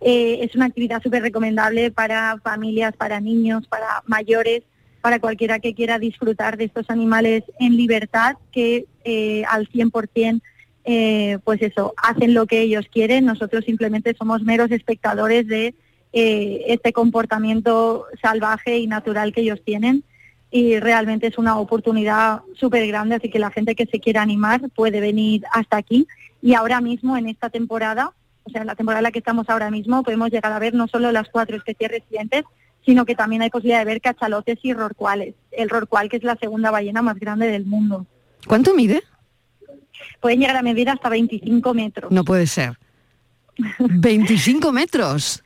[0.00, 4.62] Eh, es una actividad súper recomendable para familias, para niños, para mayores,
[5.00, 10.40] para cualquiera que quiera disfrutar de estos animales en libertad, que eh, al 100%
[10.84, 13.26] eh, pues eso, hacen lo que ellos quieren.
[13.26, 15.74] Nosotros simplemente somos meros espectadores de
[16.12, 20.04] eh, este comportamiento salvaje y natural que ellos tienen.
[20.50, 24.62] Y realmente es una oportunidad súper grande, así que la gente que se quiera animar
[24.74, 26.08] puede venir hasta aquí.
[26.42, 28.12] Y ahora mismo, en esta temporada,
[28.44, 30.74] o sea, en la temporada en la que estamos ahora mismo, podemos llegar a ver
[30.74, 32.44] no solo las cuatro especies residentes,
[32.84, 35.34] sino que también hay posibilidad de ver cachalotes y rorcuales.
[35.52, 38.06] El rorcual, que es la segunda ballena más grande del mundo.
[38.46, 39.02] ¿Cuánto mide?
[40.20, 42.10] Pueden llegar a medir hasta 25 metros.
[42.10, 42.78] No puede ser.
[43.78, 45.42] 25 metros.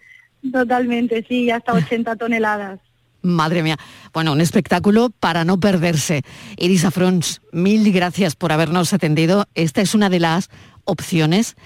[0.52, 2.80] Totalmente, sí, hasta 80 toneladas.
[3.22, 3.78] Madre mía.
[4.12, 6.22] Bueno, un espectáculo para no perderse.
[6.58, 9.46] Irisa Frons, mil gracias por habernos atendido.
[9.54, 10.50] Esta es una de las
[10.84, 11.56] opciones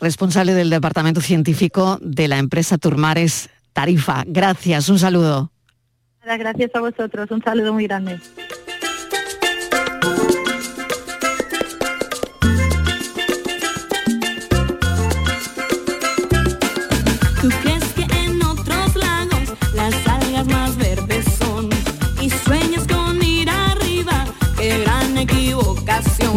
[0.00, 4.24] responsable del Departamento Científico de la empresa Turmares Tarifa.
[4.26, 5.52] Gracias, un saludo.
[6.24, 8.18] Gracias a vosotros, un saludo muy grande.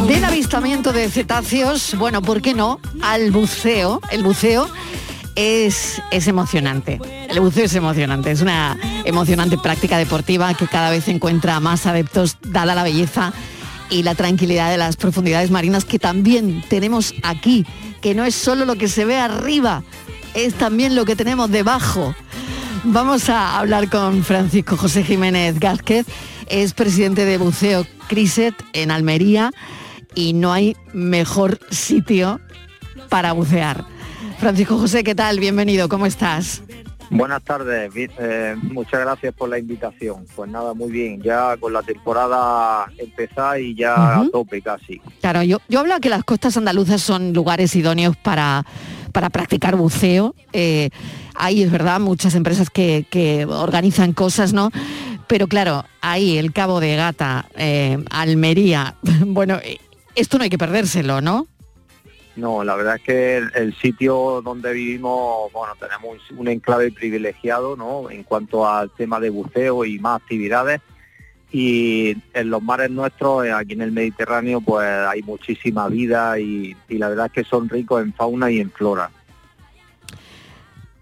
[0.08, 2.80] Del avistamiento de cetáceos, bueno, ¿por qué no?
[3.02, 4.02] Al buceo.
[4.12, 4.68] El buceo
[5.36, 7.00] es, es emocionante.
[7.30, 8.32] El buceo es emocionante.
[8.32, 13.34] Es una emocionante práctica deportiva que cada vez encuentra más adeptos, dada la belleza
[13.90, 17.66] y la tranquilidad de las profundidades marinas que también tenemos aquí,
[18.02, 19.84] que no es solo lo que se ve arriba,
[20.34, 22.14] es también lo que tenemos debajo.
[22.84, 26.06] Vamos a hablar con Francisco José Jiménez Gázquez,
[26.48, 29.52] es presidente de Buceo Criset en Almería
[30.16, 32.40] y no hay mejor sitio
[33.10, 33.86] para bucear.
[34.40, 35.40] Francisco José, ¿qué tal?
[35.40, 36.64] Bienvenido, ¿cómo estás?
[37.12, 40.26] Buenas tardes, eh, muchas gracias por la invitación.
[40.36, 45.02] Pues nada, muy bien, ya con la temporada empezada y ya a tope casi.
[45.20, 48.64] Claro, yo, yo hablo que las costas andaluzas son lugares idóneos para,
[49.12, 50.36] para practicar buceo.
[50.54, 50.92] Eh,
[51.34, 54.70] hay, es verdad, muchas empresas que, que organizan cosas, ¿no?
[55.26, 58.96] Pero claro, ahí el Cabo de Gata, eh, Almería,
[59.26, 59.60] bueno,
[60.20, 61.48] esto no hay que perdérselo, ¿no?
[62.36, 66.92] No, la verdad es que el, el sitio donde vivimos, bueno, tenemos un, un enclave
[66.92, 68.10] privilegiado, ¿no?
[68.10, 70.82] En cuanto al tema de buceo y más actividades.
[71.52, 76.78] Y en los mares nuestros, eh, aquí en el Mediterráneo, pues hay muchísima vida y,
[76.88, 79.10] y la verdad es que son ricos en fauna y en flora.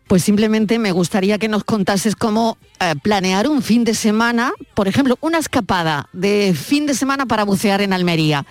[0.08, 4.88] Pues simplemente me gustaría que nos contases cómo eh, planear un fin de semana, por
[4.88, 8.46] ejemplo, una escapada de fin de semana para bucear en Almería.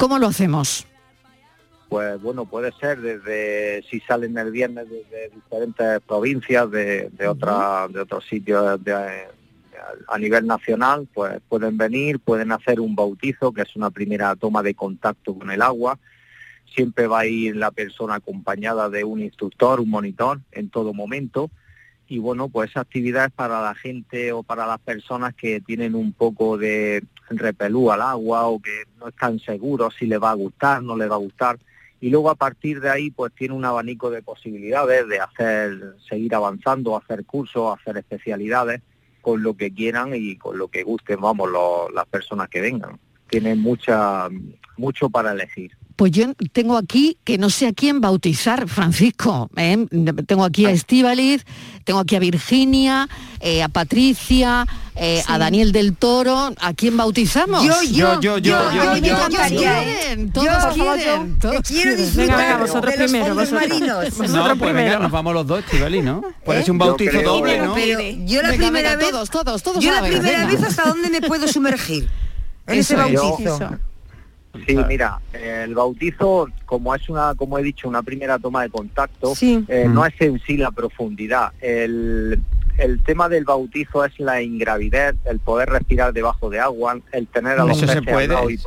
[0.00, 0.86] ¿Cómo lo hacemos?
[1.90, 7.86] Pues bueno, puede ser desde si salen el viernes desde diferentes provincias, de, de, otra-
[7.88, 9.28] de otros sitios de-
[10.08, 14.62] a nivel nacional, pues pueden venir, pueden hacer un bautizo, que es una primera toma
[14.62, 15.98] de contacto con el agua.
[16.74, 21.50] Siempre va a ir la persona acompañada de un instructor, un monitor en todo momento.
[22.08, 25.94] Y bueno, pues esa actividad es para la gente o para las personas que tienen
[25.94, 27.02] un poco de
[27.38, 31.10] repelú al agua o que no están seguros si les va a gustar, no les
[31.10, 31.58] va a gustar.
[32.00, 36.34] Y luego a partir de ahí pues tiene un abanico de posibilidades de hacer seguir
[36.34, 38.80] avanzando hacer cursos hacer especialidades
[39.20, 42.98] con lo que quieran y con lo que gusten vamos lo- las personas que vengan.
[43.28, 44.28] Tienen mucha
[44.78, 49.50] mucho para elegir Pues yo tengo aquí que no sé a quién bautizar, Francisco.
[49.54, 49.86] ¿eh?
[50.26, 51.44] Tengo aquí a Estíbaliz,
[51.84, 53.06] tengo aquí a Virginia,
[53.40, 56.54] eh, a Patricia, eh, a Daniel del Toro.
[56.58, 57.62] ¿A quién bautizamos?
[57.62, 59.58] Yo, yo, Yo, yo, yo, yo, yo, Todos yo, yo.
[59.60, 61.32] quieren, todos Yo, quieren.
[61.34, 63.60] yo, todos que quiero disfrutar Venga, venga, vosotros de los primero, vosotros.
[63.60, 64.30] marinos.
[64.30, 66.22] No, pues venga, nos vamos los dos, Estivali, ¿no?
[66.46, 67.74] Puede ser un Yo bautizo creo- doble, ¿no?
[67.74, 70.84] pero yo la Venga, primera venga, vez, todos, todos, todos yo la primera vez hasta
[70.84, 72.08] dónde me puedo sumergir
[72.66, 73.78] en ese Yo- bautizo.
[74.66, 79.34] Sí, mira, el bautizo, como es una, como he dicho, una primera toma de contacto,
[79.34, 79.64] Sí.
[79.68, 79.94] eh, Mm.
[79.94, 81.52] no es en sí la profundidad.
[81.60, 82.40] El,
[82.78, 87.58] el tema del bautizo es la ingravidez, el poder respirar debajo de agua, el tener
[87.60, 88.02] a los peces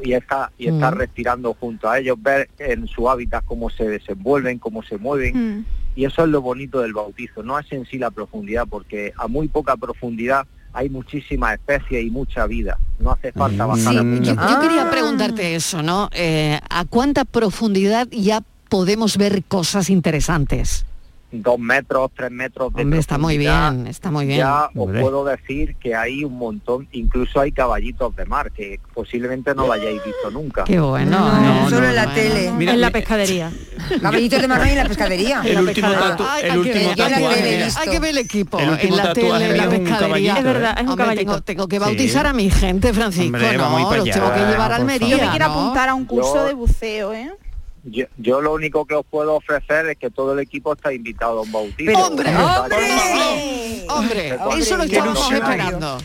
[0.02, 1.00] y, y estar, y estar Mm.
[1.00, 5.60] respirando junto a ellos, ver en su hábitat cómo se desenvuelven, cómo se mueven.
[5.60, 5.65] Mm.
[5.96, 9.28] Y eso es lo bonito del bautizo, no es en sí la profundidad, porque a
[9.28, 12.77] muy poca profundidad hay muchísimas especies y mucha vida.
[12.99, 16.09] No hace falta bajar a Sí, yo, yo quería preguntarte eso, ¿no?
[16.13, 20.86] Eh, ¿A cuánta profundidad ya podemos ver cosas interesantes?
[21.41, 24.38] Dos metros, tres metros de Hombre, está muy bien, está muy bien.
[24.39, 29.56] Ya os puedo decir que hay un montón, incluso hay caballitos de mar que posiblemente
[29.56, 30.63] no lo hayáis visto nunca.
[30.63, 31.17] Qué bueno.
[31.41, 32.52] No, solo en la tele.
[32.52, 33.52] Mira, en la pescadería.
[34.02, 35.41] Caballitos de mar no hay en la pescadería.
[35.43, 37.63] El último, tatu- Ay, el hay que último ver, tatuaje.
[37.78, 38.60] Hay que el equipo.
[38.60, 40.38] El último en la tatuaje tele, en la pescadería.
[40.38, 41.32] Es verdad, es un Hombre, caballito.
[41.32, 43.96] tengo, tengo que bautizar a mi gente, Francisco, ¿no?
[43.96, 47.13] Los tengo que llevar a Almería, Yo me quiero apuntar a un curso de buceo,
[47.13, 47.32] ¿eh?
[47.84, 51.39] Yo, yo lo único que os puedo ofrecer es que todo el equipo está invitado
[51.39, 51.91] a un bautizo.
[51.98, 52.30] ¡Hombre!
[52.36, 53.86] ¡Hombre!
[53.89, 55.41] Hombre, eso lo ilusión.
[55.41, 55.98] esperando.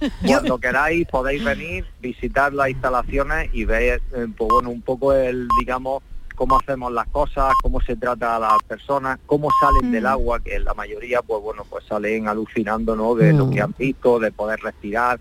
[0.26, 5.48] Cuando queráis podéis venir, visitar las instalaciones y ver, eh, pues bueno, un poco el,
[5.58, 6.02] digamos,
[6.38, 10.58] cómo hacemos las cosas, cómo se trata a las personas, cómo salen del agua, que
[10.60, 13.16] la mayoría, pues bueno, pues salen alucinando, ¿no?
[13.16, 15.18] De lo que han visto, de poder respirar,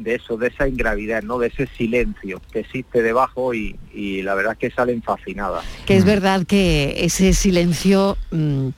[0.00, 1.38] de eso, de esa ingravidez, ¿no?
[1.38, 5.64] De ese silencio que existe debajo y, y la verdad es que salen fascinadas.
[5.86, 8.16] Que es verdad que ese silencio...
[8.30, 8.68] mm,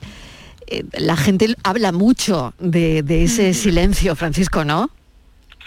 [0.67, 4.89] eh, la gente habla mucho de, de ese silencio, Francisco, ¿no?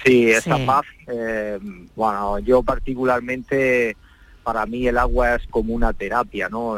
[0.05, 0.65] Sí, esa Sí.
[0.67, 1.59] paz, eh,
[1.95, 3.97] bueno, yo particularmente,
[4.43, 6.77] para mí el agua es como una terapia, ¿no?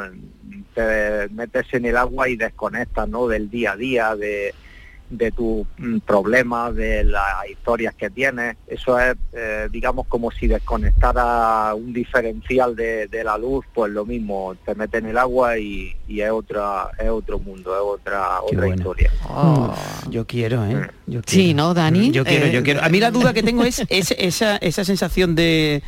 [0.75, 3.29] Te metes en el agua y desconectas, ¿no?
[3.29, 4.55] Del día a día, de,
[5.11, 8.57] de tus mm, problemas, de las historias que tienes.
[8.67, 14.05] Eso es, eh, digamos, como si desconectara un diferencial de, de la luz, pues lo
[14.05, 18.41] mismo, te metes en el agua y, y es otra, es otro mundo, es otra,
[18.43, 18.75] otra bueno.
[18.77, 19.11] historia.
[19.29, 20.89] Mm, Yo quiero, ¿eh?
[21.07, 21.57] Yo Sí, quiero.
[21.57, 22.11] ¿no, Dani?
[22.11, 22.83] Yo quiero, Eh, yo quiero.
[22.83, 25.83] A mí la duda que tengo es, es esa, esa sensación de,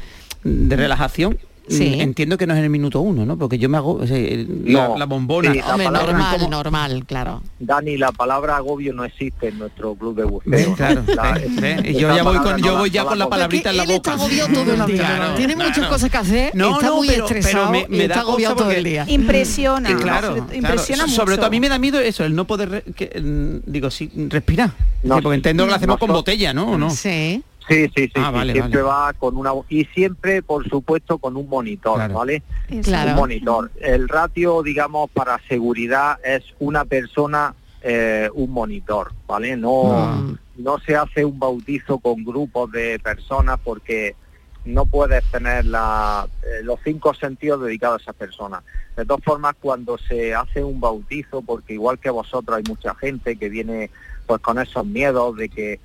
[0.45, 1.39] de relajación.
[1.71, 2.01] Sí.
[2.01, 3.37] Entiendo que no es en el minuto uno, ¿no?
[3.39, 4.99] Porque yo me hago o sea, el- la, No.
[4.99, 5.53] la bombona.
[5.53, 7.43] Sí, la Hombre, palabra normal, como- normal, claro.
[7.61, 10.69] Dani, la palabra agobio no existe en nuestro club de buceo.
[10.71, 10.75] ¿no?
[10.77, 13.71] Claro, La- yo ya voy con, no yo voy ya no con la la palabrita
[13.71, 14.23] en la él está boca.
[14.25, 14.97] agobiado todo el día.
[15.07, 15.91] Claro, Tiene muchas claro.
[15.91, 18.21] cosas que hacer, No, está no, muy pero- estresado pero me- me y da está
[18.21, 19.05] agobiado todo el día.
[19.09, 19.97] Impresiona.
[19.97, 20.55] Claro, sobre- claro.
[20.57, 21.37] impresiona Sobre mucho.
[21.37, 22.85] todo a mí me da miedo eso, el no poder,
[23.23, 24.73] mm, digo, sí, respirar.
[25.03, 26.73] No, Sí, porque entiendo que lo hacemos con botella, ¿no?
[26.73, 26.91] ¿O no?
[26.91, 27.43] Sí.
[27.71, 28.95] Sí, sí, sí, Ah, sí, vale, siempre vale.
[29.07, 32.15] va con una y siempre, por supuesto, con un monitor, Claro.
[32.15, 32.43] ¿vale?
[32.83, 33.11] Claro.
[33.11, 33.71] Un monitor.
[33.81, 39.57] El ratio, digamos, para seguridad es una persona, eh, un monitor, ¿vale?
[39.57, 44.17] No, no se hace un bautizo con grupos de personas porque
[44.65, 48.63] no puedes tener la- eh, los cinco sentidos dedicados a esa persona.
[48.97, 53.37] De todas formas, cuando se hace un bautizo, porque igual que vosotros hay mucha gente
[53.37, 53.91] que viene
[54.27, 55.81] pues con esos miedos de que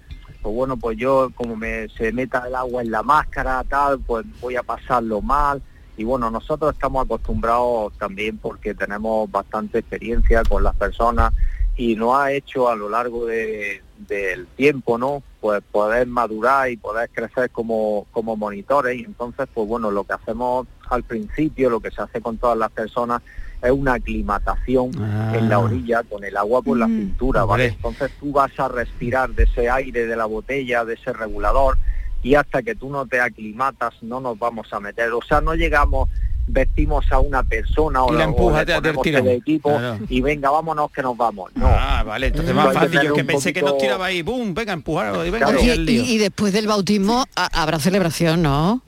[0.45, 4.23] pues bueno, pues yo como me se meta el agua en la máscara, tal, pues
[4.39, 5.59] voy a pasarlo mal.
[5.97, 11.33] Y bueno, nosotros estamos acostumbrados también porque tenemos bastante experiencia con las personas
[11.75, 15.23] y nos ha hecho a lo largo de- del tiempo, ¿no?
[15.41, 18.99] Pues poder madurar y poder crecer como, como monitores.
[18.99, 22.57] Y entonces, pues bueno, lo que hacemos al principio, lo que se hace con todas
[22.59, 23.23] las personas,
[23.65, 24.91] es una aclimatación
[25.33, 27.67] en la orilla con el agua por la cintura, ¿vale?
[27.67, 31.77] Entonces tú vas a respirar de ese aire de la botella, de ese regulador,
[32.23, 35.11] y hasta que tú no te aclimatas no nos vamos a meter.
[35.13, 36.09] O sea, no llegamos,
[36.47, 39.99] vestimos a una persona o, Y la o le ponemos el equipo Claro.
[40.09, 41.51] y venga, vámonos que nos vamos.
[41.55, 41.67] No.
[41.67, 42.99] Ah, vale, entonces Eso más fácil.
[43.01, 44.53] Yo que pensé que nos tiraba ahí, ¡pum!
[44.53, 45.59] Venga, empujar, y venga, Claro.
[45.59, 46.03] y Oye, el y, lío.
[46.03, 48.81] y después del bautismo ha- habrá celebración, ¿no?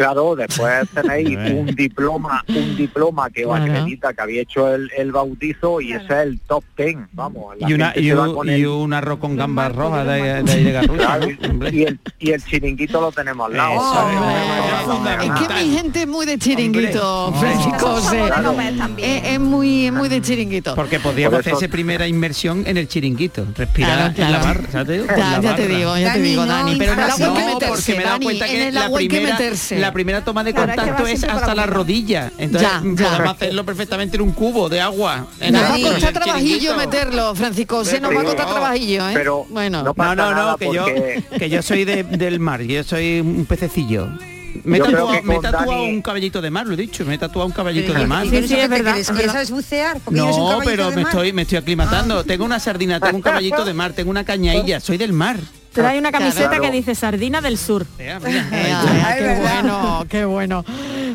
[0.00, 3.70] Claro, después tenéis un diploma, un diploma que os Claro.
[3.72, 7.54] acredita que había hecho el, el bautizo y ese es el top ten, vamos.
[7.58, 10.42] la Y, una, y, un, con y el- un arroz con gambas rojas de, ahí-
[10.42, 11.48] de de Garrucha, Claro, ¿no?
[11.50, 11.70] Hombre.
[11.74, 13.74] y, el, y el chiringuito lo tenemos al lado.
[15.22, 17.52] Es que mi gente es muy de chiringuito, Hombre.
[17.78, 18.56] Claro.
[18.96, 20.74] Es, es muy, es muy de chiringuito.
[20.74, 24.70] Porque podríamos hacer esa primera inmersión en el chiringuito, respirar en la barra.
[24.72, 24.86] ¿sabes?
[24.86, 25.06] Te digo?
[25.16, 26.76] Ya, te digo, ya te digo, Dani.
[26.76, 28.70] Pero en el al agua hay que no, porque me he dado cuenta en que
[28.72, 29.89] la primera.
[29.90, 32.30] La primera toma de Claro, es que contacto es hasta la la rodilla.
[32.38, 33.08] Entonces Ya, ya.
[33.10, 35.26] podemos hacerlo perfectamente en un cubo de agua.
[35.40, 37.84] En Nos va a costar trabajillo meterlo, Francisco.
[37.84, 39.12] Se nos va a costar trabajillo, ¿eh?
[39.14, 39.82] Pero bueno.
[39.82, 43.20] no pasa No, no, que porque- yo, que yo soy de- del mar, yo soy
[43.20, 44.08] un pececillo.
[44.64, 44.80] Me he
[45.40, 48.26] tatuado, un caballito de mar, lo he dicho, me he tatuado un caballito de mar.
[48.26, 49.10] ¿Y con eso qué te crees?
[49.10, 49.98] ¿Que ya sabes bucear?
[50.10, 52.24] No, pero me estoy, me estoy aclimatando.
[52.24, 55.36] Tengo una sardina, tengo un caballito de mar, tengo una cañailla, soy del mar.
[55.72, 56.62] Trae una camiseta Claro.
[56.64, 57.86] que dice Sardina del Sur.
[57.98, 60.64] Ea, ea, qué bueno, qué bueno.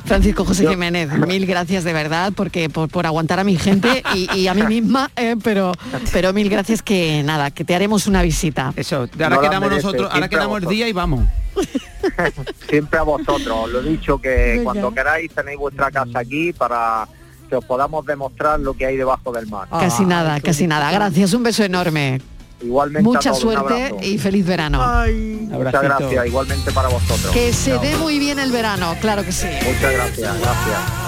[0.06, 4.32] Francisco José Jiménez, mil gracias de verdad porque por, por aguantar a mi gente y,
[4.34, 5.72] y a mí misma, eh, pero
[6.14, 8.72] pero mil gracias que nada, que te haremos una visita.
[8.76, 11.26] Eso, ahora No quedamos merece, nosotros, ahora quedamos el día y vamos.
[12.70, 13.48] Siempre a vosotros.
[13.64, 14.64] Os lo he dicho que Venga.
[14.64, 17.08] cuando queráis tenéis vuestra casa aquí para
[17.50, 19.68] que os podamos demostrar lo que hay debajo del mar.
[19.70, 20.92] Casi nada, casi nada.
[20.92, 22.22] Gracias, un beso enorme.
[22.62, 23.04] Igualmente.
[23.04, 24.82] Mucha suerte y feliz verano.
[24.84, 27.34] Ay, muchas gracias, igualmente para vosotros.
[27.34, 29.48] Que se dé muy bien el verano, claro que sí.
[29.66, 31.06] Muchas gracias, gracias.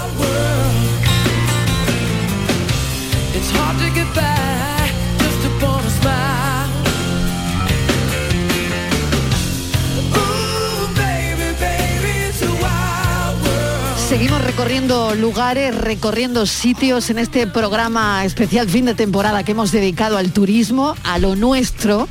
[14.08, 20.18] Seguimos recorriendo lugares, recorriendo sitios en este programa especial fin de temporada que hemos dedicado
[20.18, 22.08] al turismo, a lo nuestro,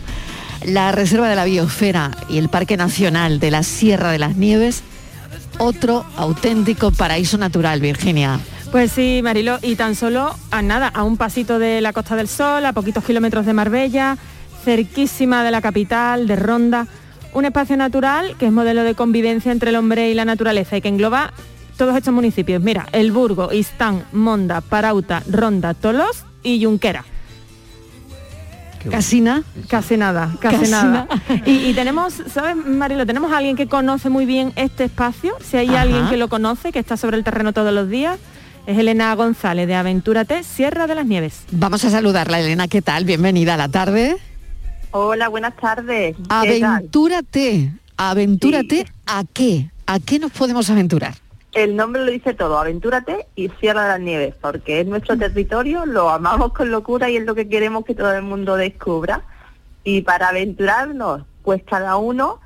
[0.63, 4.83] la Reserva de la Biosfera y el Parque Nacional de la Sierra de las Nieves,
[5.59, 8.41] otro auténtico paraíso natural, Virginia.
[8.71, 12.29] Pues sí, Marilo, y tan solo a nada, a un pasito de la Costa del
[12.29, 14.19] Sol, a poquitos kilómetros de Marbella,
[14.67, 16.89] cerquísima de la capital, de Ronda,
[17.33, 20.83] un espacio natural que es modelo de convivencia entre el hombre y la naturaleza y
[20.83, 21.33] que engloba
[21.77, 22.63] todos estos municipios.
[22.63, 27.05] Mira, El Burgo, Istán, Monda, Parauta, Ronda, Tolos y Junquera.
[28.91, 29.43] Casina.
[29.69, 31.09] Casi nada, casi Casi nada.
[31.45, 33.05] Y, y tenemos, ¿sabes, Marilo?
[33.05, 35.35] Tenemos a alguien que conoce muy bien este espacio.
[35.43, 35.83] Si hay Ajá.
[35.83, 38.19] alguien que lo conoce, que está sobre el terreno todos los días,
[38.67, 41.45] es Elena González de Aventúrate, Sierra de las Nieves.
[41.51, 43.05] Vamos a saludarla, Elena, ¿qué tal?
[43.05, 44.17] Bienvenida a la tarde.
[44.93, 46.17] Hola, buenas tardes.
[46.29, 49.71] Aventúrate, aventúrate a qué?
[49.87, 51.15] ¿A qué nos podemos aventurar?
[51.53, 55.87] El nombre lo dice todo, Aventúrate y Sierra de las Nieves, porque es nuestro territorio,
[55.87, 59.23] lo amamos con locura y es lo que queremos que todo el mundo descubra.
[59.83, 62.41] Y para aventurarnos, pues cada uno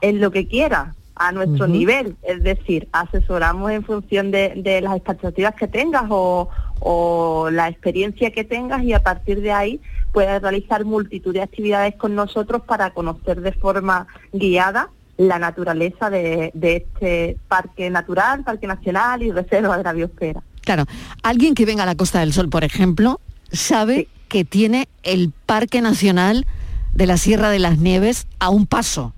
[0.00, 4.94] en lo que quiera, a nuestro nivel, es decir, asesoramos en función de, de las
[4.96, 9.80] expectativas que tengas o, o la experiencia que tengas y a partir de ahí
[10.12, 16.50] puedes realizar multitud de actividades con nosotros para conocer de forma guiada la naturaleza de,
[16.54, 20.42] de este parque natural, parque nacional y reserva de la biosfera.
[20.62, 20.84] Claro,
[21.22, 23.20] alguien que venga a la Costa del Sol, por ejemplo,
[23.52, 26.46] sabe que tiene el Parque Nacional
[26.92, 29.14] de la Sierra de las Nieves a un paso.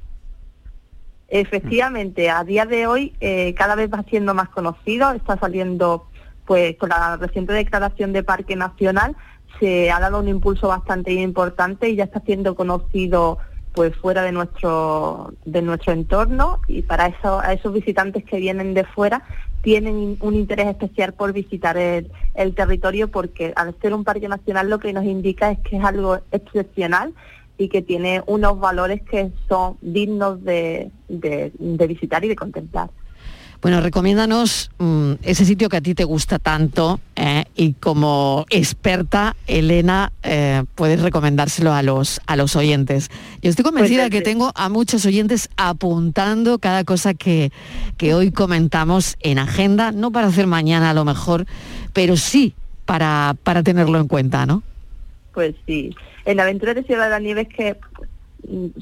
[1.29, 6.07] Efectivamente, a día de hoy eh, cada vez va siendo más conocido, está saliendo,
[6.47, 9.15] pues con la reciente declaración de Parque Nacional,
[9.61, 13.39] se ha dado un impulso bastante importante y ya está siendo conocido
[13.75, 18.75] pues fuera de nuestro de nuestro entorno y para eso a esos visitantes que vienen
[18.75, 19.23] de fuera
[19.63, 24.71] tienen un interés especial por visitar el, el territorio porque al ser un parque nacional
[24.71, 27.13] lo que nos indica es que es algo excepcional
[27.59, 32.89] y que tiene unos valores que son dignos de, de- de visitar y de contemplar.
[33.61, 39.35] Bueno, recomiéndanos mm, ese sitio que a ti te gusta tanto eh, y como experta,
[39.49, 43.11] Elena, eh, puedes recomendárselo a los, a los oyentes.
[43.43, 47.51] Yo estoy convencida Pues, que tengo a muchos oyentes apuntando cada cosa que,
[47.97, 51.45] que hoy comentamos en agenda, no para hacer mañana a lo mejor,
[51.93, 52.55] pero sí
[52.87, 54.63] para, para tenerlo en cuenta, ¿no?
[55.35, 55.95] Pues sí,
[56.25, 57.77] en la aventura de Sierra de la Nieves que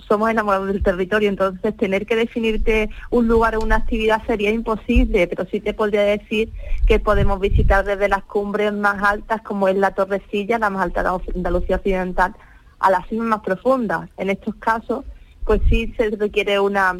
[0.06, 5.26] somos enamorados del territorio, entonces tener que definirte un lugar o una actividad sería imposible,
[5.26, 6.52] pero sí te podría decir
[6.86, 11.02] que podemos visitar desde las cumbres más altas, como es la Torrecilla, la más alta
[11.02, 12.34] de Andalucía Occidental,
[12.78, 14.08] a las cimas más profundas.
[14.18, 15.04] En estos casos,
[15.44, 16.96] pues sí se requiere una,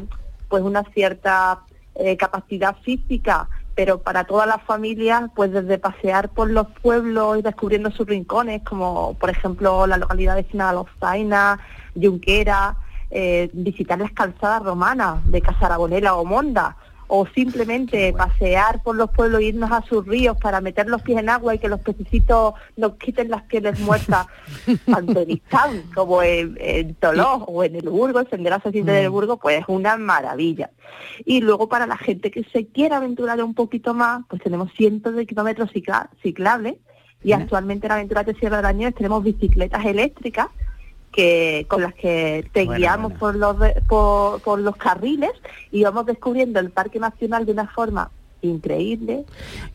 [0.49, 1.59] pues una cierta
[1.95, 7.41] eh, capacidad física, pero para todas las familias, pues desde pasear por los pueblos y
[7.43, 11.59] descubriendo sus rincones, como por ejemplo la localidad de Lozaina,
[12.01, 12.77] Junquera,
[13.09, 16.75] eh, visitar las calzadas romanas de Casarabonela o Monda,
[17.09, 21.17] o simplemente pasear por los pueblos e irnos a sus ríos para meter los pies
[21.19, 24.27] en agua y que los pececitos nos quiten las pieles muertas,
[24.85, 29.09] tanto en Istán como en, en Toló o en el Burgo, el Senderazo Asciende del
[29.09, 30.69] Burgo, pues es una maravilla.
[31.25, 35.15] Y luego para la gente que se quiera aventurar un poquito más, pues tenemos cientos
[35.15, 36.75] de kilómetros cicla- ciclables
[37.23, 40.47] y actualmente en Aventura de Sierra de la Nieves tenemos bicicletas eléctricas
[41.11, 43.55] que con las que te Bueno, guiamos por los
[43.87, 45.31] por los carriles
[45.71, 49.25] y vamos descubriendo el Parque Nacional de una forma increíble,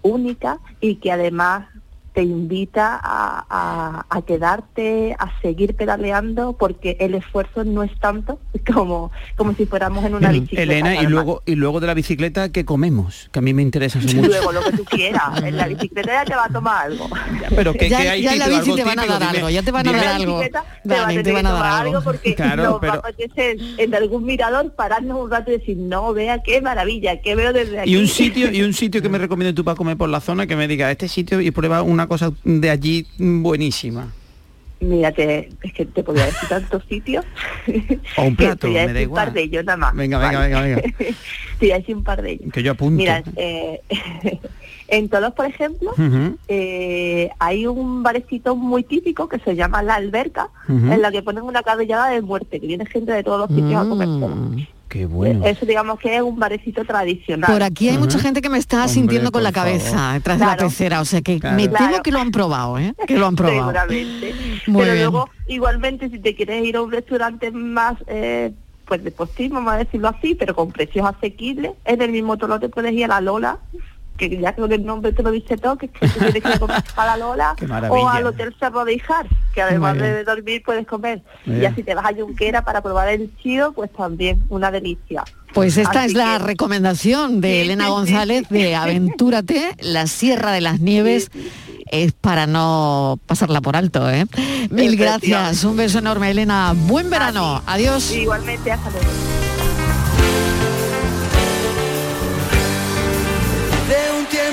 [0.03, 1.67] única y que además
[2.15, 8.39] te invita a, a- a quedarte, a seguir pedaleando porque el esfuerzo no es tanto
[8.75, 10.63] como, como si fuéramos en una bicicleta.
[10.63, 13.31] Elena, y luego, y luego de la bicicleta, ¿qué comemos?
[13.33, 14.29] Que a mí me interesa eso mucho.
[14.29, 17.09] luego lo que tú quieras, en la bicicleta ya te va a tomar algo.
[17.57, 19.19] pero ¿qué- ya, qué hay ya en la bici te van a típico?
[19.19, 20.39] dar Dime- algo, ya te van a dar algo.
[20.39, 21.01] bicicleta te va te
[21.33, 22.03] van que a dar algo.
[22.03, 25.77] porque Claro, nos pero- va a apetecer en algún mirador pararnos un rato y decir,
[25.79, 27.91] no, vea qué maravilla, qué veo desde aquí.
[27.93, 30.47] Y un sitio y un sitio que me recomiendes tú para comer por la zona
[30.47, 34.13] que me diga este sitio y prueba una cosa de allí buenísima.
[34.81, 37.25] Mira, te- es que te podría decir tantos sitios.
[38.17, 39.35] O un plato, te voy a me da decir un par igual.
[39.35, 39.95] de ellos nada más.
[39.95, 40.49] Venga, venga, ¿vale?
[40.55, 40.83] venga, venga.
[40.99, 42.53] te voy a decir un par de ellos.
[42.53, 42.97] Que yo apunto.
[42.97, 43.81] Mira, eh,
[44.89, 45.95] en Tolos, por ejemplo,
[46.49, 51.45] eh, hay un barecito muy típico que se llama La Alberca, en la que ponen
[51.45, 54.21] una carrillada de muerte, que viene gente de todos los sitios a comer Mm.
[54.21, 54.39] toros.
[54.93, 55.47] Qué bueno.
[55.47, 57.51] Eso digamos que es un barecito tradicional.
[57.51, 59.71] Por aquí hay mucha gente que me está Hombre, sintiendo con la por favor.
[59.79, 60.69] cabeza detrás de la Claro.
[60.69, 61.57] pecera, o sea que Claro.
[61.57, 62.03] me temo Claro.
[62.03, 62.95] que lo han probado, ¿eh?
[63.07, 63.73] Que lo han probado.
[63.73, 64.35] Seguramente.
[64.67, 65.05] Muy Pero bien.
[65.07, 68.53] luego, igualmente, si te quieres ir a un restaurante más, eh,
[68.85, 72.69] pues deportivo, vamos a decirlo así, pero con precios asequibles, es del mismo tono te
[72.69, 73.59] puedes ir a la Lola,
[74.17, 76.49] que ya con el nombre te lo dice todo, que, es que tú tienes que
[76.49, 77.57] ir a comer a la Lola,
[77.91, 81.23] o al Hotel Cerro de Ijar, que además de dormir puedes comer.
[81.47, 85.25] Y si te vas a Junquera para probar el chido, pues también una delicia.
[85.55, 90.61] Pues esta Así es la que- recomendación de Elena González de Aventúrate, la Sierra de
[90.61, 91.31] las Nieves.
[91.91, 94.25] Es para no pasarla por alto, ¿eh?
[94.71, 96.73] Mil gracias, un beso enorme, Elena.
[96.75, 97.61] Buen verano.
[97.67, 98.13] Adiós.
[98.13, 99.42] Igualmente, hasta luego.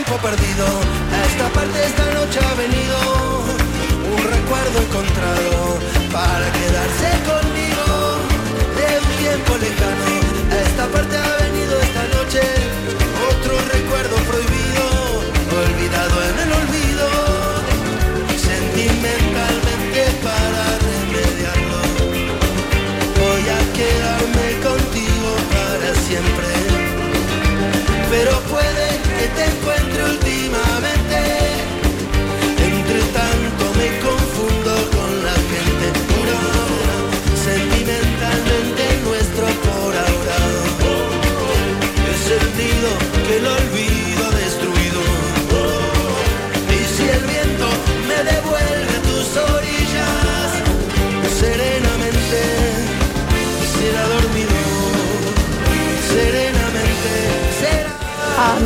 [0.10, 0.66] Tiempo perdido.
[0.66, 2.97] A esta parte esta noche ha venido
[4.12, 5.78] un recuerdo encontrado
[6.12, 7.88] para quedarse conmigo.
[8.76, 10.07] De un tiempo lejano.
[10.51, 11.38] A esta parte ha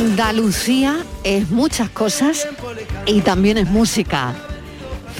[0.03, 2.45] Andalucía es muchas cosas
[3.05, 4.33] y también es música.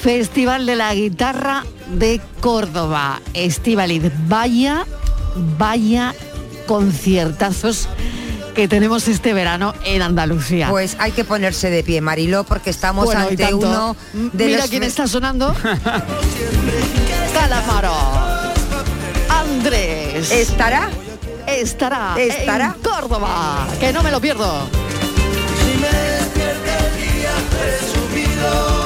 [0.01, 1.63] Festival de la Guitarra
[1.93, 3.21] de Córdoba.
[3.33, 4.85] Estivaliz, vaya,
[5.57, 6.13] vaya
[6.67, 7.87] conciertazos
[8.55, 10.67] que tenemos este verano en Andalucía.
[10.69, 13.95] Pues hay que ponerse de pie, Mariló, porque estamos Bueno, ante uno
[14.33, 15.55] de Mira los quién está sonando.
[17.33, 17.95] Calamaro.
[19.29, 20.29] Andrés.
[20.29, 20.89] ¿Estará?
[21.47, 22.15] Estará.
[22.17, 22.75] ¿Estará?
[22.75, 23.67] En Córdoba.
[23.79, 24.67] Que no me lo pierdo.
[25.59, 28.82] Si me despierta el día presumido,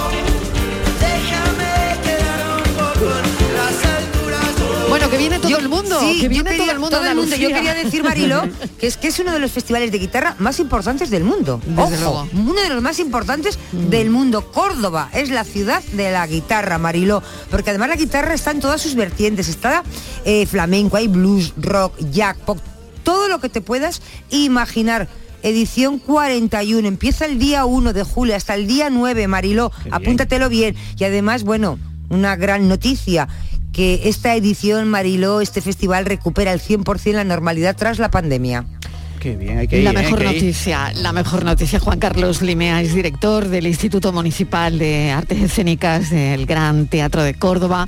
[4.90, 6.00] Bueno, que viene todo Yo- el mundo.
[6.00, 6.98] sí, que viene quería- todo el mundo.
[6.98, 8.44] a Yo quería decir, Marilo,
[8.80, 11.60] que es que es uno de los festivales de guitarra más importantes del mundo.
[11.66, 12.30] Desde Ojo, luego.
[12.32, 12.50] Mm.
[12.50, 14.52] uno de los más importantes del mundo.
[14.52, 17.22] Córdoba es la ciudad de la guitarra, Mariló,
[17.52, 19.50] porque además la guitarra está en todas sus vertientes.
[19.50, 19.84] Está
[20.26, 22.58] eh, flamenco, hay blues, rock, jack, pop,
[23.04, 25.08] todo lo que te puedas imaginar.
[25.44, 29.94] Edición 41, empieza el día 1 de julio hasta el día 9, Mariló, bien.
[29.94, 30.76] apúntatelo bien.
[30.98, 31.78] Y además, bueno,
[32.10, 33.28] una gran noticia,
[33.78, 38.66] que esta edición, Mariló, este festival recupera el 100% la normalidad tras la pandemia.
[39.20, 39.84] Qué bien, hay que ir.
[39.84, 39.94] La ¿eh?
[39.94, 40.44] mejor Hay que ir.
[40.46, 41.80] noticia, la mejor noticia.
[41.80, 47.36] Juan Carlos Limea es director del Instituto Municipal de Artes Escénicas del Gran Teatro de
[47.36, 47.88] Córdoba.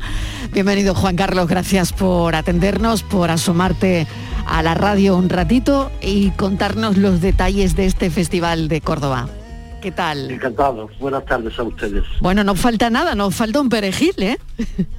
[0.53, 4.05] Bienvenido Juan Carlos, gracias por atendernos, por asomarte
[4.45, 9.27] a la radio un ratito y contarnos los detalles de este Festival de Córdoba.
[9.81, 10.29] ¿Qué tal?
[10.29, 10.87] Encantado.
[10.99, 12.03] Buenas tardes a ustedes.
[12.21, 14.37] Bueno, no falta nada, nos falta un perejil, ¿eh?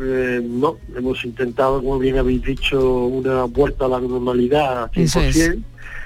[0.00, 5.26] Eh, no, hemos intentado, como bien habéis dicho, una vuelta a la normalidad Eso 100%
[5.26, 5.58] es.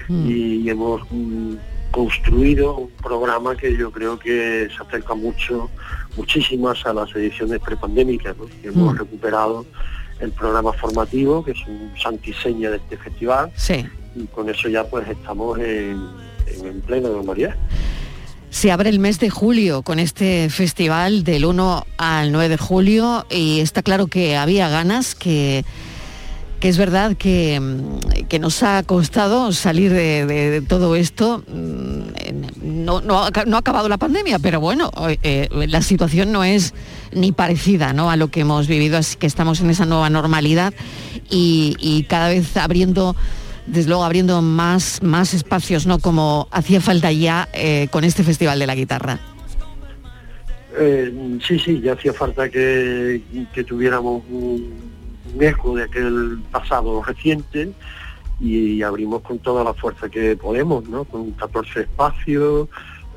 [0.08, 1.54] y hemos mm,
[1.90, 5.68] construido un programa que yo creo que se acerca mucho,
[6.16, 8.36] muchísimas a las ediciones prepandémicas.
[8.36, 8.46] ¿no?
[8.62, 8.98] Hemos Mm.
[8.98, 9.66] recuperado
[10.20, 13.84] el programa formativo, que es un santiseña de este festival, Sí.
[14.14, 15.98] y con eso ya pues estamos en,
[16.46, 17.56] en, en plena normalidad.
[18.50, 23.24] Se abre el mes de julio con este festival del 1 al 9 de julio
[23.30, 25.64] y está claro que había ganas, que,
[26.58, 31.44] que es verdad que, mm, que nos ha costado salir de, todo esto.
[31.48, 32.00] Mm,
[32.84, 34.90] No, no ha acabado la pandemia, pero bueno,
[35.22, 36.74] eh, la situación no es
[37.12, 38.10] ni parecida ¿no?
[38.10, 40.74] a lo que hemos vivido, así que estamos en esa nueva normalidad
[41.30, 43.16] y, y cada vez abriendo
[43.70, 45.98] desde luego abriendo más, más espacios, ¿no?
[45.98, 49.18] Como hacía falta ya eh, con este Festival de la Guitarra.
[50.78, 54.90] Eh, sí, sí, ya hacía falta que, que tuviéramos un,
[55.38, 57.72] eco de aquel pasado reciente
[58.40, 61.04] y abrimos con toda la fuerza que podemos, ¿no?
[61.04, 62.68] Con 14 espacios,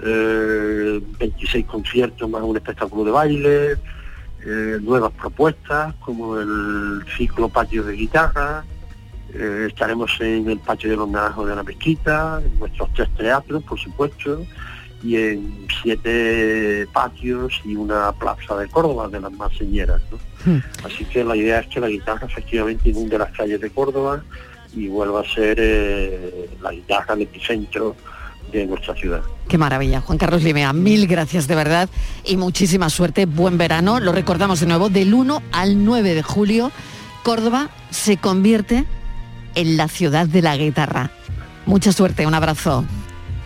[0.05, 3.71] eh, 26 conciertos más un espectáculo de baile,
[4.45, 8.65] eh, nuevas propuestas como el ciclo patio de guitarra,
[9.33, 13.63] eh, estaremos en el patio de los Naranjos de la Mezquita, en nuestros tres teatros,
[13.63, 14.45] por supuesto,
[15.03, 20.01] y en siete patios y una plaza de Córdoba de las más señeras.
[20.11, 20.61] ¿no?
[20.85, 24.23] Así que la idea es que la guitarra efectivamente inunde las calles de Córdoba
[24.75, 27.95] y vuelva a ser eh, la guitarra, el epicentro
[28.51, 29.21] de nuestra ciudad.
[29.47, 30.01] Qué maravilla.
[30.01, 31.89] Juan Carlos Limea, mil gracias de verdad
[32.23, 33.25] y muchísima suerte.
[33.25, 33.99] Buen verano.
[33.99, 36.71] Lo recordamos de nuevo, del 1 al 9 de julio,
[37.23, 38.85] Córdoba se convierte
[39.55, 41.11] en la ciudad de la guitarra.
[41.65, 42.85] Mucha suerte, un abrazo.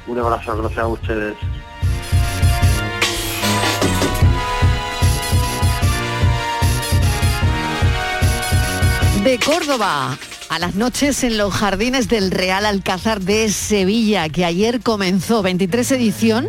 [0.07, 1.35] Un abrazo, gracias a ustedes.
[9.23, 10.17] De Córdoba
[10.49, 15.91] a las noches en los jardines del Real Alcázar de Sevilla, que ayer comenzó 23
[15.91, 16.47] edición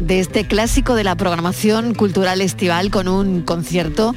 [0.00, 4.14] de este clásico de la programación cultural estival con un concierto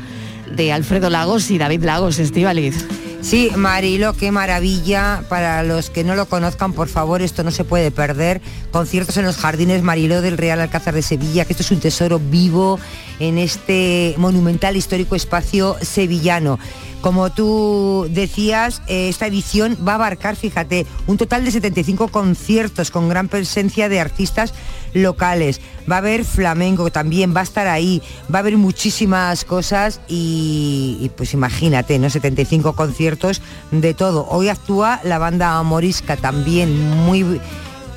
[0.51, 2.87] de Alfredo Lagos y David Lagos, Estivaliz.
[3.21, 5.23] Sí, Marilo, qué maravilla.
[5.29, 8.41] Para los que no lo conozcan, por favor, esto no se puede perder.
[8.71, 12.19] Conciertos en los jardines Marilo del Real Alcázar de Sevilla, que esto es un tesoro
[12.19, 12.79] vivo
[13.19, 16.59] en este monumental histórico espacio sevillano.
[17.01, 22.91] Como tú decías, eh, esta edición va a abarcar, fíjate, un total de 75 conciertos
[22.91, 24.53] con gran presencia de artistas
[24.93, 25.61] locales.
[25.89, 28.01] Va a haber flamenco también, va a estar ahí,
[28.33, 32.09] va a haber muchísimas cosas y, pues imagínate, ¿no?
[32.09, 34.27] 75 conciertos de todo.
[34.29, 37.41] Hoy actúa la banda morisca también, muy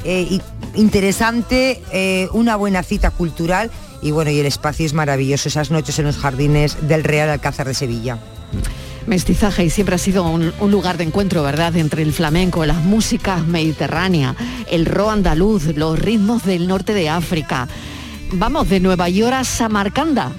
[0.05, 0.41] eh,
[0.75, 3.71] interesante, eh, una buena cita cultural
[4.01, 7.69] y bueno, y el espacio es maravilloso, esas noches en los jardines del Real Alcázar
[7.69, 8.19] de Sevilla.
[9.07, 13.45] Mestizaje y siempre ha sido un, lugar de encuentro, ¿verdad?, entre el flamenco, las músicas
[13.47, 14.37] mediterráneas,
[14.71, 17.67] el ro andaluz, los ritmos del norte de África.
[18.33, 20.31] Vamos, de Nueva York a Samarcanda.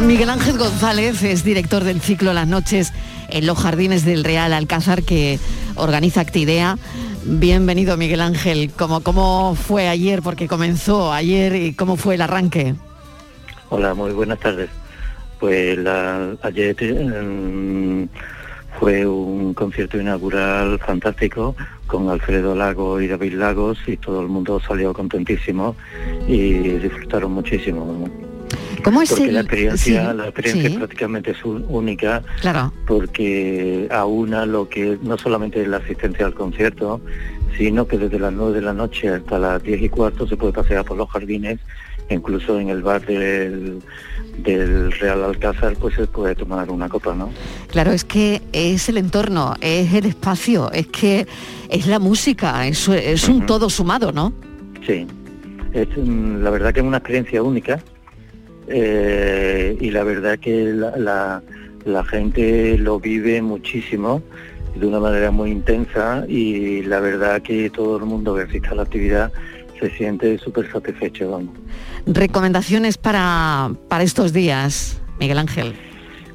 [0.00, 2.92] Miguel Ángel González es director del ciclo Las noches
[3.28, 5.38] en los jardines del Real Alcázar que
[5.74, 6.78] organiza Actidea.
[7.24, 10.22] Bienvenido Miguel Ángel, ¿cómo, cómo fue ayer?
[10.22, 12.74] Porque comenzó ayer y cómo fue el arranque.
[13.68, 14.70] Hola, muy buenas tardes.
[15.40, 18.06] Pues la- ayer eh,
[18.78, 24.60] fue un concierto inaugural fantástico con Alfredo Lago y David Lagos y todo el mundo
[24.60, 25.74] salió contentísimo
[26.28, 28.08] y disfrutaron muchísimo.
[28.84, 30.76] ¿Cómo es Porque el- la experiencia, sí, la experiencia sí.
[30.76, 32.72] prácticamente es un- única Claro.
[32.86, 37.00] porque aúna lo que no solamente es la asistencia al concierto,
[37.58, 40.52] sino que desde las 9 de la noche hasta las 10 y cuarto se puede
[40.52, 41.58] pasear por los jardines,
[42.14, 43.78] incluso en el bar del,
[44.38, 47.30] del Real Alcázar pues se puede tomar una copa, ¿no?
[47.68, 51.26] Claro, es que es el entorno, es el espacio, es que
[51.68, 54.32] es la música, es, es un todo sumado, ¿no?
[54.86, 55.06] Sí,
[55.72, 57.80] es mm, la verdad que es una experiencia única
[58.68, 61.42] eh, y la verdad que la, la-
[61.86, 64.22] la gente lo vive muchísimo
[64.78, 68.74] de una manera muy intensa y la verdad que todo el mundo que asiste a
[68.74, 69.32] la actividad
[69.80, 71.54] se siente súper satisfecho, vamos.
[72.06, 75.74] Recomendaciones para, para estos días, Miguel Ángel.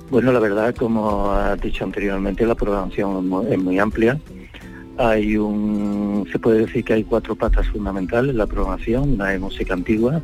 [0.09, 4.19] Bueno, la verdad, como has dicho anteriormente, la programación es mu- es muy amplia.
[4.97, 9.13] Hay un, se puede decir que hay cuatro patas fundamentales en la programación.
[9.13, 10.21] Una es música antigua,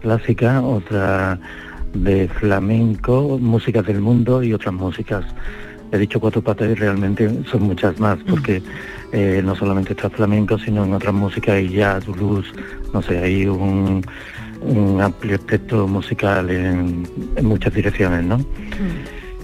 [0.00, 1.38] clásica, otra
[1.92, 5.24] de flamenco, músicas del mundo y otras músicas.
[5.92, 8.62] He dicho cuatro patas y realmente son muchas más, porque
[9.12, 12.46] eh, no solamente está flamenco, sino en otras músicas hay jazz, blues,
[12.94, 14.00] no sé, hay un,
[14.60, 18.44] un amplio espectro musical en, en muchas direcciones, ¿no?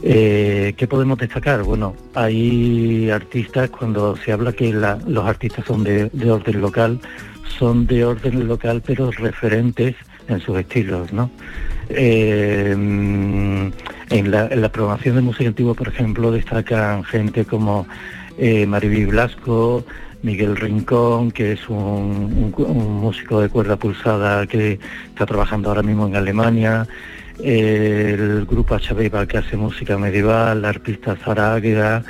[0.03, 1.63] Eh, ¿Qué podemos destacar?
[1.65, 7.01] Bueno, hay artistas, cuando se habla que la- los artistas son de, de orden local,
[7.59, 9.97] son de orden local pero referentes
[10.29, 11.31] en sus estilos, ¿no?
[11.89, 17.87] Eh, en, la, en la programación de música antigua, por ejemplo, destacan gente como
[18.39, 19.85] eh, Mariby Blasco,
[20.23, 22.53] Miguel Rincón, que es un,
[23.01, 24.79] músico de cuerda pulsada que
[25.09, 26.87] está trabajando ahora mismo en Alemania,
[27.43, 32.03] el grupo Achabeba que hace música medieval, la artista Sara Águeda,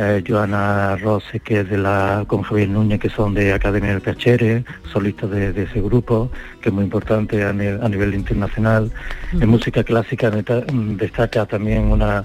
[0.00, 4.00] eh, Joana Rose que es de la con Javier Núñez que son de Academia del
[4.02, 6.30] Cachere, solistas de, de ese grupo,
[6.60, 8.90] que es muy importante a, ni- a nivel internacional.
[9.32, 12.24] En música clásica mm, destaca también una,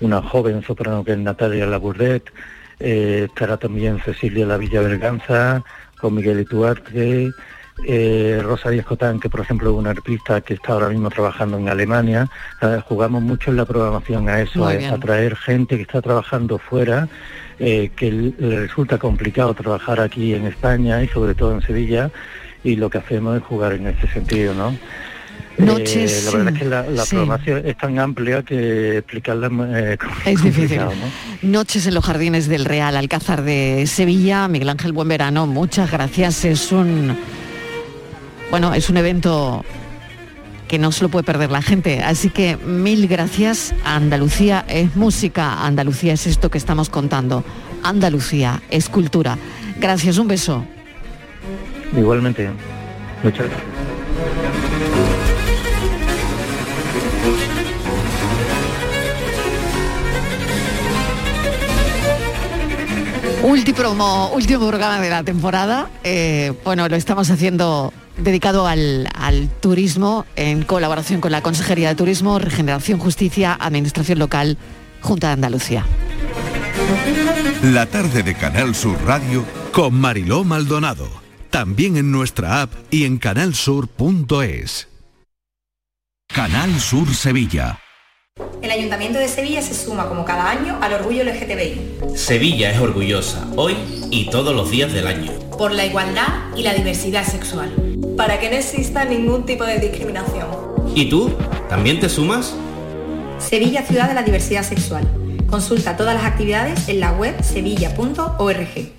[0.00, 2.24] una joven soprano que es Natalia Labourdet,
[2.80, 5.62] eh, estará también Cecilia La Villa Berganza,
[6.00, 7.30] con Miguel Ituarte,
[7.86, 11.68] eh, Rosario Escotán, que por ejemplo es una artista que está ahora mismo trabajando en
[11.68, 12.28] Alemania.
[12.60, 16.58] Eh, jugamos mucho en la programación a eso, a, a traer gente que está trabajando
[16.58, 17.08] fuera,
[17.58, 22.10] eh, que le resulta complicado trabajar aquí en España y sobre todo en Sevilla,
[22.64, 24.76] y lo que hacemos es jugar en ese sentido, ¿no?
[25.58, 27.10] Noches, Eh, la verdad es que la, la sí.
[27.10, 30.78] programación es tan amplia que explicarla eh, Es difícil.
[30.78, 30.90] ¿no?
[31.42, 34.48] Noches en los jardines del Real Alcázar de Sevilla.
[34.48, 35.46] Miguel Ángel, buen verano.
[35.46, 36.44] Muchas gracias.
[36.46, 37.16] Es un
[38.52, 39.64] bueno, es un evento
[40.68, 42.02] que no se lo puede perder la gente.
[42.02, 43.74] Así que mil gracias.
[43.82, 47.44] Andalucía es música, Andalucía es esto que estamos contando.
[47.82, 49.38] Andalucía es cultura.
[49.80, 50.66] Gracias, un beso.
[51.96, 52.50] Igualmente.
[53.22, 53.62] Muchas gracias.
[63.42, 65.88] Último, último programa de la temporada.
[66.04, 71.94] Eh, bueno, lo estamos haciendo dedicado al, al turismo en colaboración con la Consejería de
[71.94, 74.58] Turismo, Regeneración, Justicia, Administración Local,
[75.00, 75.84] Junta de Andalucía.
[77.62, 81.08] La tarde de Canal Sur Radio con Mariló Maldonado.
[81.50, 84.88] También en nuestra app y en canalsur.es.
[86.32, 87.78] Canal Sur Sevilla.
[88.62, 93.46] El Ayuntamiento de Sevilla se suma como cada año al orgullo LGTBI, Sevilla es orgullosa,
[93.56, 93.76] hoy
[94.10, 95.32] y todos los días del año.
[95.58, 97.91] por la igualdad y la diversidad sexual.
[98.22, 100.46] Para que no exista ningún tipo de discriminación.
[100.94, 101.36] ¿Y tú?
[101.68, 102.54] ¿También te sumas?
[103.40, 105.08] Sevilla Ciudad de la Diversidad Sexual.
[105.50, 108.92] Consulta todas las actividades en la web sevilla.org.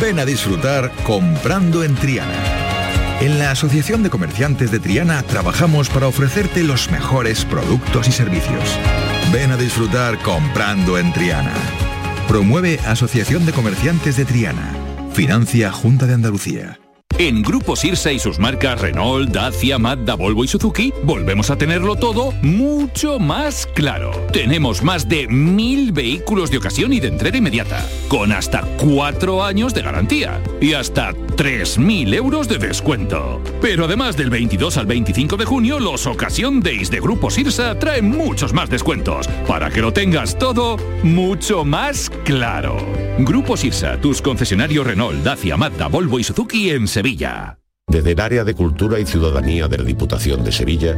[0.00, 3.18] Ven a disfrutar comprando en Triana.
[3.20, 8.78] En la Asociación de Comerciantes de Triana trabajamos para ofrecerte los mejores productos y servicios.
[9.32, 11.52] Ven a disfrutar comprando en Triana.
[12.28, 14.75] Promueve Asociación de Comerciantes de Triana.
[15.16, 16.78] Financia Junta de Andalucía.
[17.18, 21.96] En Grupo Sirsa y sus marcas Renault, Dacia, Mazda, Volvo y Suzuki, volvemos a tenerlo
[21.96, 24.10] todo mucho más claro.
[24.34, 29.72] Tenemos más de mil vehículos de ocasión y de entrega inmediata, con hasta cuatro años
[29.72, 33.40] de garantía y hasta 3.000 euros de descuento.
[33.62, 38.10] Pero además del 22 al 25 de junio, los Ocasión Days de Grupo Sirsa traen
[38.10, 42.76] muchos más descuentos, para que lo tengas todo mucho más claro.
[43.20, 47.05] Grupo Sirsa, tus concesionarios Renault, Dacia, Mazda, Volvo y Suzuki en Sevilla.
[47.86, 50.96] Desde el área de Cultura y Ciudadanía de la Diputación de Sevilla,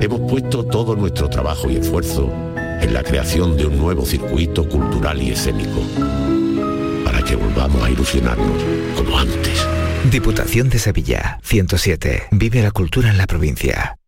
[0.00, 5.20] hemos puesto todo nuestro trabajo y esfuerzo en la creación de un nuevo circuito cultural
[5.20, 5.80] y escénico,
[7.04, 8.62] para que volvamos a ilusionarnos
[8.96, 9.66] como antes.
[10.08, 12.28] Diputación de Sevilla, 107.
[12.30, 13.99] Vive la cultura en la provincia.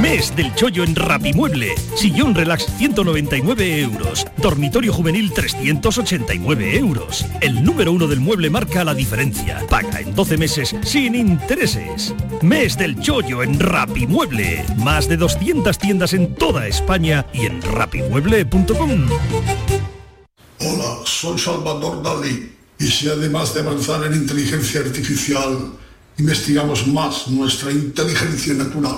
[0.00, 1.74] Mes del chollo en Rapimueble.
[1.94, 4.26] Sillón relax 199 euros.
[4.36, 7.24] Dormitorio juvenil 389 euros.
[7.40, 9.64] El número uno del mueble marca la diferencia.
[9.68, 12.14] Paga en 12 meses sin intereses.
[12.42, 14.64] Mes del chollo en Rapimueble.
[14.78, 19.08] Más de 200 tiendas en toda España y en rapimueble.com.
[20.60, 22.52] Hola, soy Salvador Dalí.
[22.78, 25.72] Y si además de avanzar en inteligencia artificial,
[26.18, 28.96] investigamos más nuestra inteligencia natural,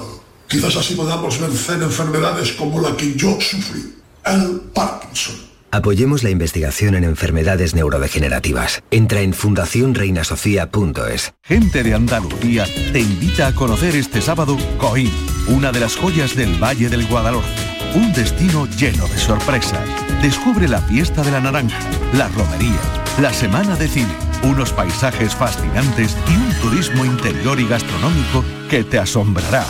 [0.48, 3.94] quizás así podamos vencer enfermedades como la que yo sufrí,
[4.24, 5.46] el Parkinson.
[5.76, 8.82] Apoyemos la investigación en enfermedades neurodegenerativas.
[8.90, 11.34] Entra en fundacionreinasofía.es.
[11.42, 15.12] Gente de Andalucía te invita a conocer este sábado Coín,
[15.48, 17.50] una de las joyas del Valle del Guadalhorce.
[17.94, 19.86] Un destino lleno de sorpresas.
[20.22, 21.78] Descubre la fiesta de la naranja,
[22.14, 22.80] la romería,
[23.20, 28.98] la semana de cine, unos paisajes fascinantes y un turismo interior y gastronómico que te
[28.98, 29.66] asombrará.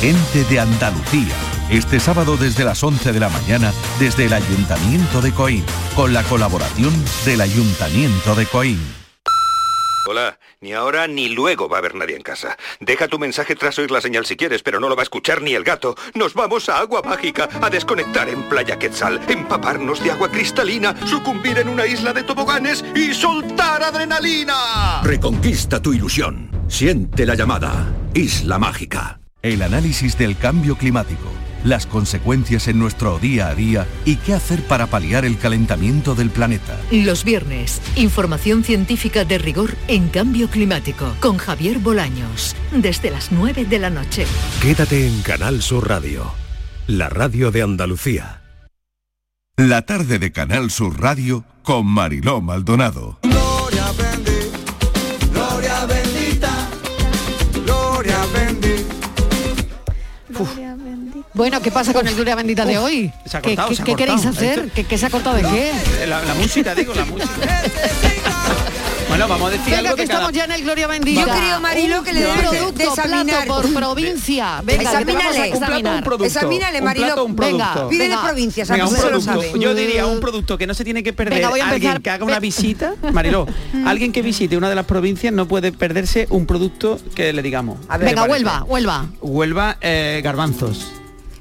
[0.00, 1.34] Gente de Andalucía.
[1.68, 5.62] Este sábado desde las 11 de la mañana desde el Ayuntamiento de Coín,
[5.94, 6.90] con la colaboración
[7.26, 8.80] del Ayuntamiento de Coín.
[10.08, 12.56] Hola, ni ahora ni luego va a haber nadie en casa.
[12.80, 15.42] Deja tu mensaje tras oír la señal si quieres, pero no lo va a escuchar
[15.42, 15.94] ni el gato.
[16.14, 21.58] Nos vamos a Agua Mágica, a desconectar en Playa Quetzal, empaparnos de agua cristalina, sucumbir
[21.58, 25.02] en una isla de toboganes y soltar adrenalina.
[25.02, 26.50] Reconquista tu ilusión.
[26.68, 27.92] Siente la llamada.
[28.14, 29.19] Isla Mágica.
[29.42, 31.32] El análisis del cambio climático,
[31.64, 36.28] las consecuencias en nuestro día a día y qué hacer para paliar el calentamiento del
[36.28, 36.78] planeta.
[36.90, 43.64] Los viernes, información científica de rigor en cambio climático con Javier Bolaños, desde las 9
[43.64, 44.26] de la noche.
[44.60, 46.30] Quédate en Canal Sur Radio,
[46.86, 48.42] la radio de Andalucía.
[49.56, 53.18] La tarde de Canal Sur Radio con Mariló Maldonado.
[61.32, 63.12] Bueno, ¿qué pasa con el Gloria Bendita de hoy?
[63.24, 64.70] Se ha ¿Qué, cortado, qué- se ha qué queréis hacer?
[64.74, 65.72] ¿Qué, qué se ha cortado de qué?
[66.06, 67.30] La, la música, digo, la música.
[69.08, 70.18] bueno, vamos a decir Venga, algo que de cada...
[70.20, 71.20] estamos ya en el Gloria Bendita.
[71.20, 74.60] Yo creo, Marilo, Un que le debes de- producto, plato por provincia.
[74.64, 75.48] Venga, que te vamos a Examínale.
[75.48, 76.04] examinar.
[76.24, 77.06] Examínale, un Marilo.
[77.06, 77.64] plato, un producto.
[77.74, 79.42] Venga, Pide de provincias, Venga, ver un si se lo producto.
[79.52, 79.60] sabe.
[79.64, 82.02] Yo diría un producto que no se tiene que perder Venga, voy a alguien empezar.
[82.02, 83.46] que haga una visita, Mariló,
[83.86, 87.78] alguien que visite una de las provincias no puede perderse un producto que le digamos.
[87.88, 88.24] ¿Qué te Venga?
[88.24, 89.06] Huelva, Huelva.
[89.20, 90.94] Huelva, eh, garbanzos.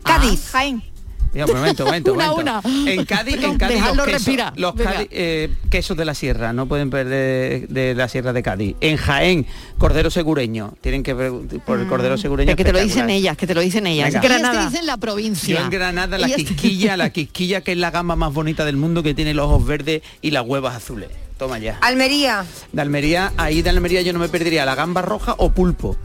[0.04, 0.50] Cádiz.
[0.52, 0.84] Jaén.
[1.32, 2.62] Ya, un momento, un momento, un Una, momento.
[2.66, 2.92] una.
[2.92, 4.74] En Cádiz, No, en Cádiz los quesos, los.
[4.74, 8.76] Cádiz, eh, quesos de la sierra, no pueden perder de la sierra de Cádiz.
[8.82, 9.46] En Jaén,
[9.78, 10.74] cordero segureño.
[10.82, 12.50] Tienen que por el cordero segureño.
[12.50, 14.12] Es que te lo dicen ellas, que te lo dicen ellas.
[14.12, 14.28] Venga.
[14.28, 15.56] Y ellas te dicen la provincia.
[15.60, 18.78] Yo en Granada la Ellas- quisquilla, la quisquilla que es la gama más bonita del
[18.78, 21.10] mundo que tiene los ojos verdes y las huevas azules.
[21.38, 21.78] Toma ya.
[21.82, 22.44] Almería.
[22.74, 25.96] De Almería, ahí de Almería yo no me perdería la gamba roja o pulpo.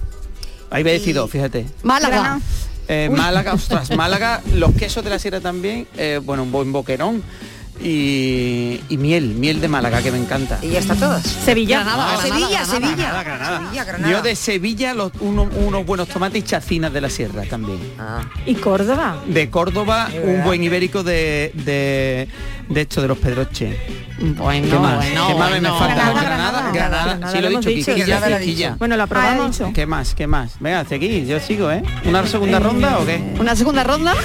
[0.71, 1.65] Ahí me he decidido, fíjate.
[1.83, 2.41] Málaga.
[2.89, 7.23] Eh, Málaga, ostras, Málaga, los quesos de la sierra también, eh, bueno, un buen boquerón
[7.83, 10.59] y, y miel, miel de Málaga que me encanta.
[10.63, 11.23] Y ya está todas.
[11.27, 11.81] Sevilla.
[11.83, 12.95] Granada, Sevilla, Granada, Sevilla.
[12.97, 13.59] Granada, Granada.
[13.59, 14.13] Sevilla, Granada.
[14.13, 17.79] Yo de Sevilla los, uno- unos buenos tomates y chacinas de la sierra también.
[18.47, 19.17] ¿Y Córdoba?
[19.27, 22.29] De Córdoba, un buen ibérico de, de,
[22.69, 23.79] de esto de los Pedroche.
[24.19, 24.97] Bueno, ¿Qué más?
[24.97, 25.79] bueno, ¿Qué más me bueno.
[25.79, 25.95] falta?
[25.95, 27.75] Granada, Granada, Granada, Granada, sí lo he
[28.45, 28.77] dicho.
[28.79, 29.61] Bueno, lo aprobamos.
[29.75, 30.15] ¿Qué más?
[30.15, 30.53] ¿Qué más?
[30.61, 31.83] Venga, hasta aquí, yo sigo, ¿eh?
[32.05, 33.21] ¿Una segunda ronda o qué?
[33.41, 34.15] ¿Una segunda ronda?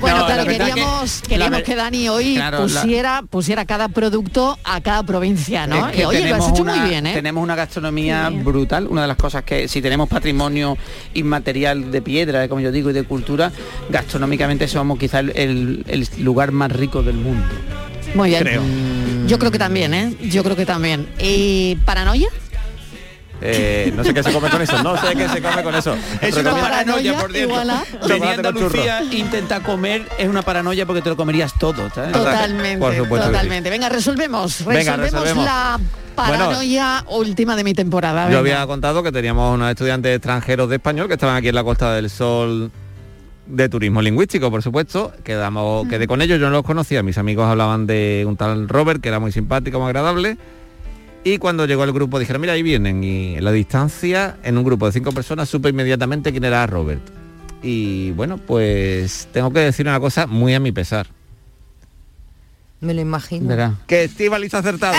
[0.00, 3.88] bueno, No, claro, queríamos, que- queríamos ver- que Dani hoy Claro, la- pusiera, pusiera cada
[3.88, 5.88] producto a cada provincia, ¿no?
[5.88, 7.12] Es que y oye, lo has tenemos hecho una- muy bien, ¿eh?
[7.14, 10.76] Tenemos una gastronomía brutal, una de las cosas que si tenemos patrimonio
[11.14, 13.52] inmaterial de piedra, como yo digo, y de cultura,
[13.90, 17.46] gastronómicamente somos quizá el, el- el lugar más rico del mundo.
[18.14, 18.42] Muy bien.
[18.42, 18.62] Creo.
[19.26, 20.14] Yo creo que también, ¿eh?
[20.22, 21.08] Yo creo que también.
[21.18, 22.28] ¿Y paranoia?
[23.44, 25.96] Eh, no sé qué se come con eso, no sé qué se come con eso.
[26.20, 31.52] Es una paranoia, por a- Andalucía, intenta comer, es una paranoia porque te lo comerías
[31.58, 31.90] todo.
[31.92, 32.12] ¿sabes?
[32.12, 33.32] Totalmente, Por supuesto sí.
[33.32, 33.68] totalmente.
[33.70, 34.64] Venga, resolvemos.
[34.64, 35.44] Venga, Resolvemos resolvemos.
[35.44, 35.80] la
[36.14, 38.30] paranoia última de mi temporada.
[38.30, 41.64] Yo había contado que teníamos unos estudiantes extranjeros de español que estaban aquí en la
[41.64, 42.70] Costa del Sol
[43.46, 45.12] de turismo lingüístico, por supuesto.
[45.24, 47.02] Quedamos, quedé con ellos, yo no los conocía.
[47.02, 50.36] Mis amigos hablaban de un tal Robert, que era muy simpático, muy agradable.
[51.24, 53.04] Y cuando llegó el grupo dijeron, mira, ahí vienen.
[53.04, 57.02] Y en la distancia, en un grupo de cinco personas, supe inmediatamente quién era Robert.
[57.62, 61.06] Y bueno, pues tengo que decir una cosa muy a mi pesar.
[62.80, 63.48] Me lo imagino.
[63.48, 63.74] Verá.
[63.86, 64.96] Que Estivaliz ha acertado.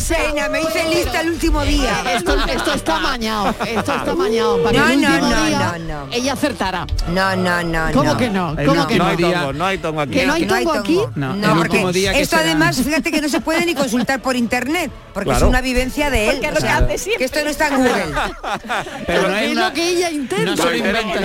[0.00, 0.48] Pena.
[0.48, 2.02] Me hice lista el último día.
[2.14, 4.62] Esto, esto está mañado, esto está mañado.
[4.62, 6.12] Para No, que el no, último no, día no, no.
[6.12, 6.86] ella acertara.
[7.08, 7.92] No, no, no.
[7.92, 8.16] ¿Cómo no.
[8.16, 8.56] que no?
[8.56, 9.04] ¿Cómo último que no?
[9.04, 10.12] no hay tongo, no hay tongo aquí.
[10.12, 11.00] ¿Que no hay tongo aquí?
[11.14, 14.20] No, No, porque día que esto será- además, fíjate que no se puede ni consultar
[14.20, 15.46] por internet, porque Claro.
[15.46, 16.32] es una vivencia de él.
[16.36, 17.18] Porque o que sea, hace siempre.
[17.18, 18.14] que esto no está en Google.
[19.06, 20.44] Pero no es lo que ella intenta.
[20.44, 21.20] No se lo inventa,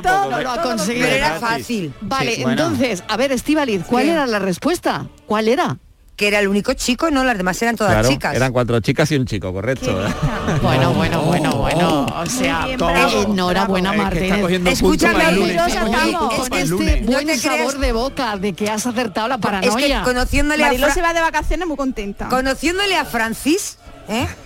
[0.00, 0.42] no.
[0.42, 1.04] No ha conseguido.
[1.06, 1.94] Pero era fácil.
[2.00, 5.06] Vale, entonces, a ver, Estivaliz, ¿cuál era la respuesta?
[5.26, 5.76] ¿Cuál era?
[6.22, 8.36] Que era el único chico, no, las demás eran todas Claro, chicas.
[8.36, 9.92] eran cuatro chicas y un chico, correcto.
[10.62, 12.06] Bueno, bueno, bueno, bueno.
[12.06, 19.26] O sea, enhorabuena, Es cogiendo Escúchame, este buen sabor de boca de que has acertado
[19.26, 19.98] la es paranoia.
[19.98, 22.28] que conociéndole a, Mariló Fra- se va de vacaciones muy contenta.
[22.28, 24.28] conociéndole a Francis, ¿eh?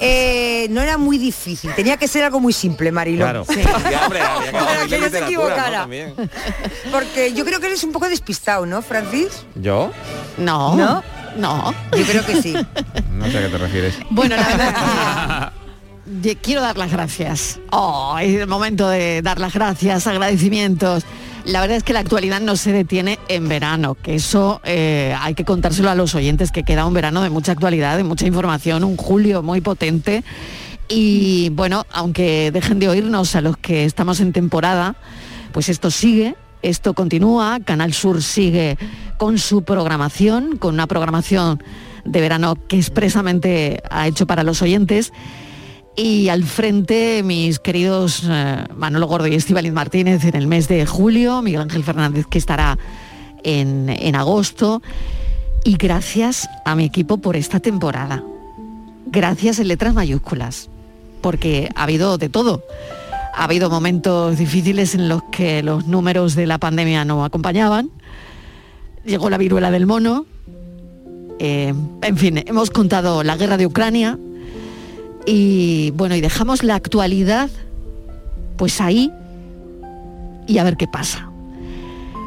[0.00, 1.72] Eh, no era muy difícil.
[1.74, 2.92] Tenía que ser algo muy simple.
[2.92, 3.44] Claro.
[3.48, 3.60] Sí.
[4.04, 4.20] Hombre,
[4.52, 5.88] Para que no se equivocara.
[6.92, 9.44] Porque yo creo que eres un poco despistado, ¿no, Francis?
[9.56, 9.90] ¿Yo?
[10.36, 11.02] No, ¿No?
[11.36, 11.72] No.
[11.96, 12.54] Yo creo que sí.
[13.12, 13.94] No sé a qué te refieres.
[14.10, 15.52] Bueno, la verdad
[16.14, 17.60] que ye- quiero dar las gracias.
[17.70, 21.04] Oh, es el momento de dar las gracias, agradecimientos.
[21.44, 25.34] La verdad es que la actualidad no se detiene en verano, que eso eh, hay
[25.34, 28.84] que contárselo a los oyentes, que queda un verano de mucha actualidad, de mucha información,
[28.84, 30.22] un julio muy potente.
[30.88, 34.94] Y bueno, aunque dejen de oírnos a los que estamos en temporada,
[35.52, 38.78] pues esto sigue, esto continúa, Canal Sur sigue
[39.18, 41.62] con su programación, con una programación
[42.04, 45.12] de verano que expresamente ha hecho para los oyentes.
[45.94, 50.86] Y al frente, mis queridos eh, Manolo Gordo y Estíbaliz Martínez en el mes de
[50.86, 52.78] julio, Miguel Ángel Fernández que estará
[53.42, 54.82] en, en agosto.
[55.64, 58.24] Y gracias a mi equipo por esta temporada.
[59.06, 60.70] Gracias en letras mayúsculas,
[61.20, 62.62] porque ha habido de todo.
[63.34, 67.90] Ha habido momentos difíciles en los que los números de la pandemia no acompañaban.
[69.04, 70.26] Llegó la viruela del mono.
[71.38, 74.18] Eh, en fin, hemos contado la guerra de Ucrania.
[75.26, 77.48] Y bueno, y dejamos la actualidad
[78.56, 79.10] pues ahí
[80.46, 81.30] y a ver qué pasa.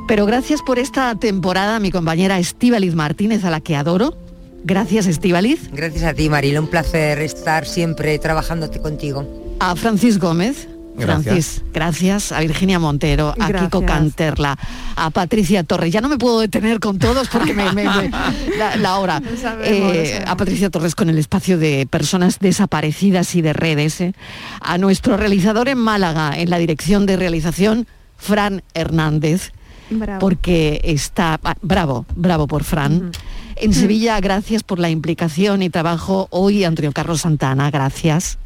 [0.07, 4.17] Pero gracias por esta temporada a mi compañera Estíbaliz Martínez, a la que adoro.
[4.63, 5.69] Gracias, Estíbaliz.
[5.71, 6.61] Gracias a ti, Marilo.
[6.61, 9.25] Un placer estar siempre trabajándote contigo.
[9.59, 10.67] A Francis Gómez.
[10.97, 11.23] Gracias.
[11.25, 12.31] Francis, gracias.
[12.31, 13.63] A Virginia Montero, a Gracias.
[13.63, 14.57] Kiko Canterla,
[14.95, 15.91] a Patricia Torres.
[15.91, 18.09] Ya no me puedo detener con todos porque me, me- me-
[18.57, 19.21] la, la hora.
[19.41, 23.99] Sabemos, Eh, a Patricia Torres con el espacio de personas desaparecidas y de redes.
[24.01, 24.13] eh.
[24.61, 27.87] A nuestro realizador en Málaga, en la dirección de realización,
[28.17, 29.51] Fran Hernández.
[29.89, 30.19] Bravo.
[30.19, 33.11] Porque está, ah, bravo, bravo por Fran.
[33.57, 36.27] En Sevilla, gracias por la implicación y trabajo.
[36.31, 38.37] Hoy, Antonio Carlos Santana, gracias.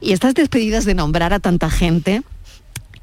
[0.00, 2.22] Y estas despedidas de nombrar a tanta gente,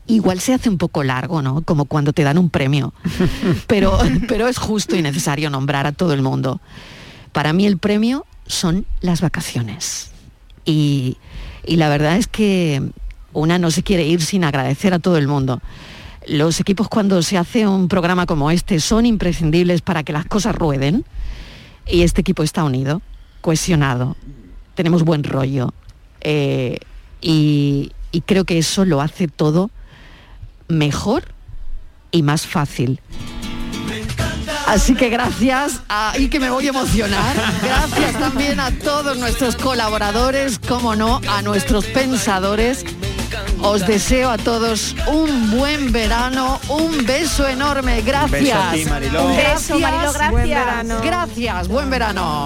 [0.07, 1.61] igual se hace un poco largo, ¿no?
[1.61, 2.93] Como cuando te dan un premio.
[3.67, 6.61] Pero, pero es justo y necesario nombrar a todo el mundo.
[7.31, 10.11] Para mí el premio son las vacaciones.
[10.63, 11.17] Y,
[11.65, 12.81] y la verdad es que
[13.33, 15.61] una no se quiere ir sin agradecer a todo el mundo.
[16.27, 20.55] Los equipos cuando se hace un programa como este son imprescindibles para que las cosas
[20.55, 21.05] rueden
[21.87, 23.01] y este equipo está unido,
[23.41, 24.15] cohesionado,
[24.73, 25.73] tenemos buen rollo
[26.27, 26.79] eh,
[27.21, 29.69] y, y creo que eso lo hace todo
[30.67, 31.23] mejor
[32.11, 32.99] y más fácil.
[34.65, 39.55] Así que gracias, a, y que me voy a emocionar, gracias también a todos nuestros
[39.55, 42.83] colaboradores, como no, a nuestros pensadores.
[43.61, 48.31] Os deseo a todos un buen verano, un beso enorme, gracias.
[48.31, 49.25] beso a ti, Mariló.
[49.27, 50.31] Un beso, Mariló, gracias.
[50.31, 51.01] Buen verano.
[51.03, 52.45] Gracias, buen verano.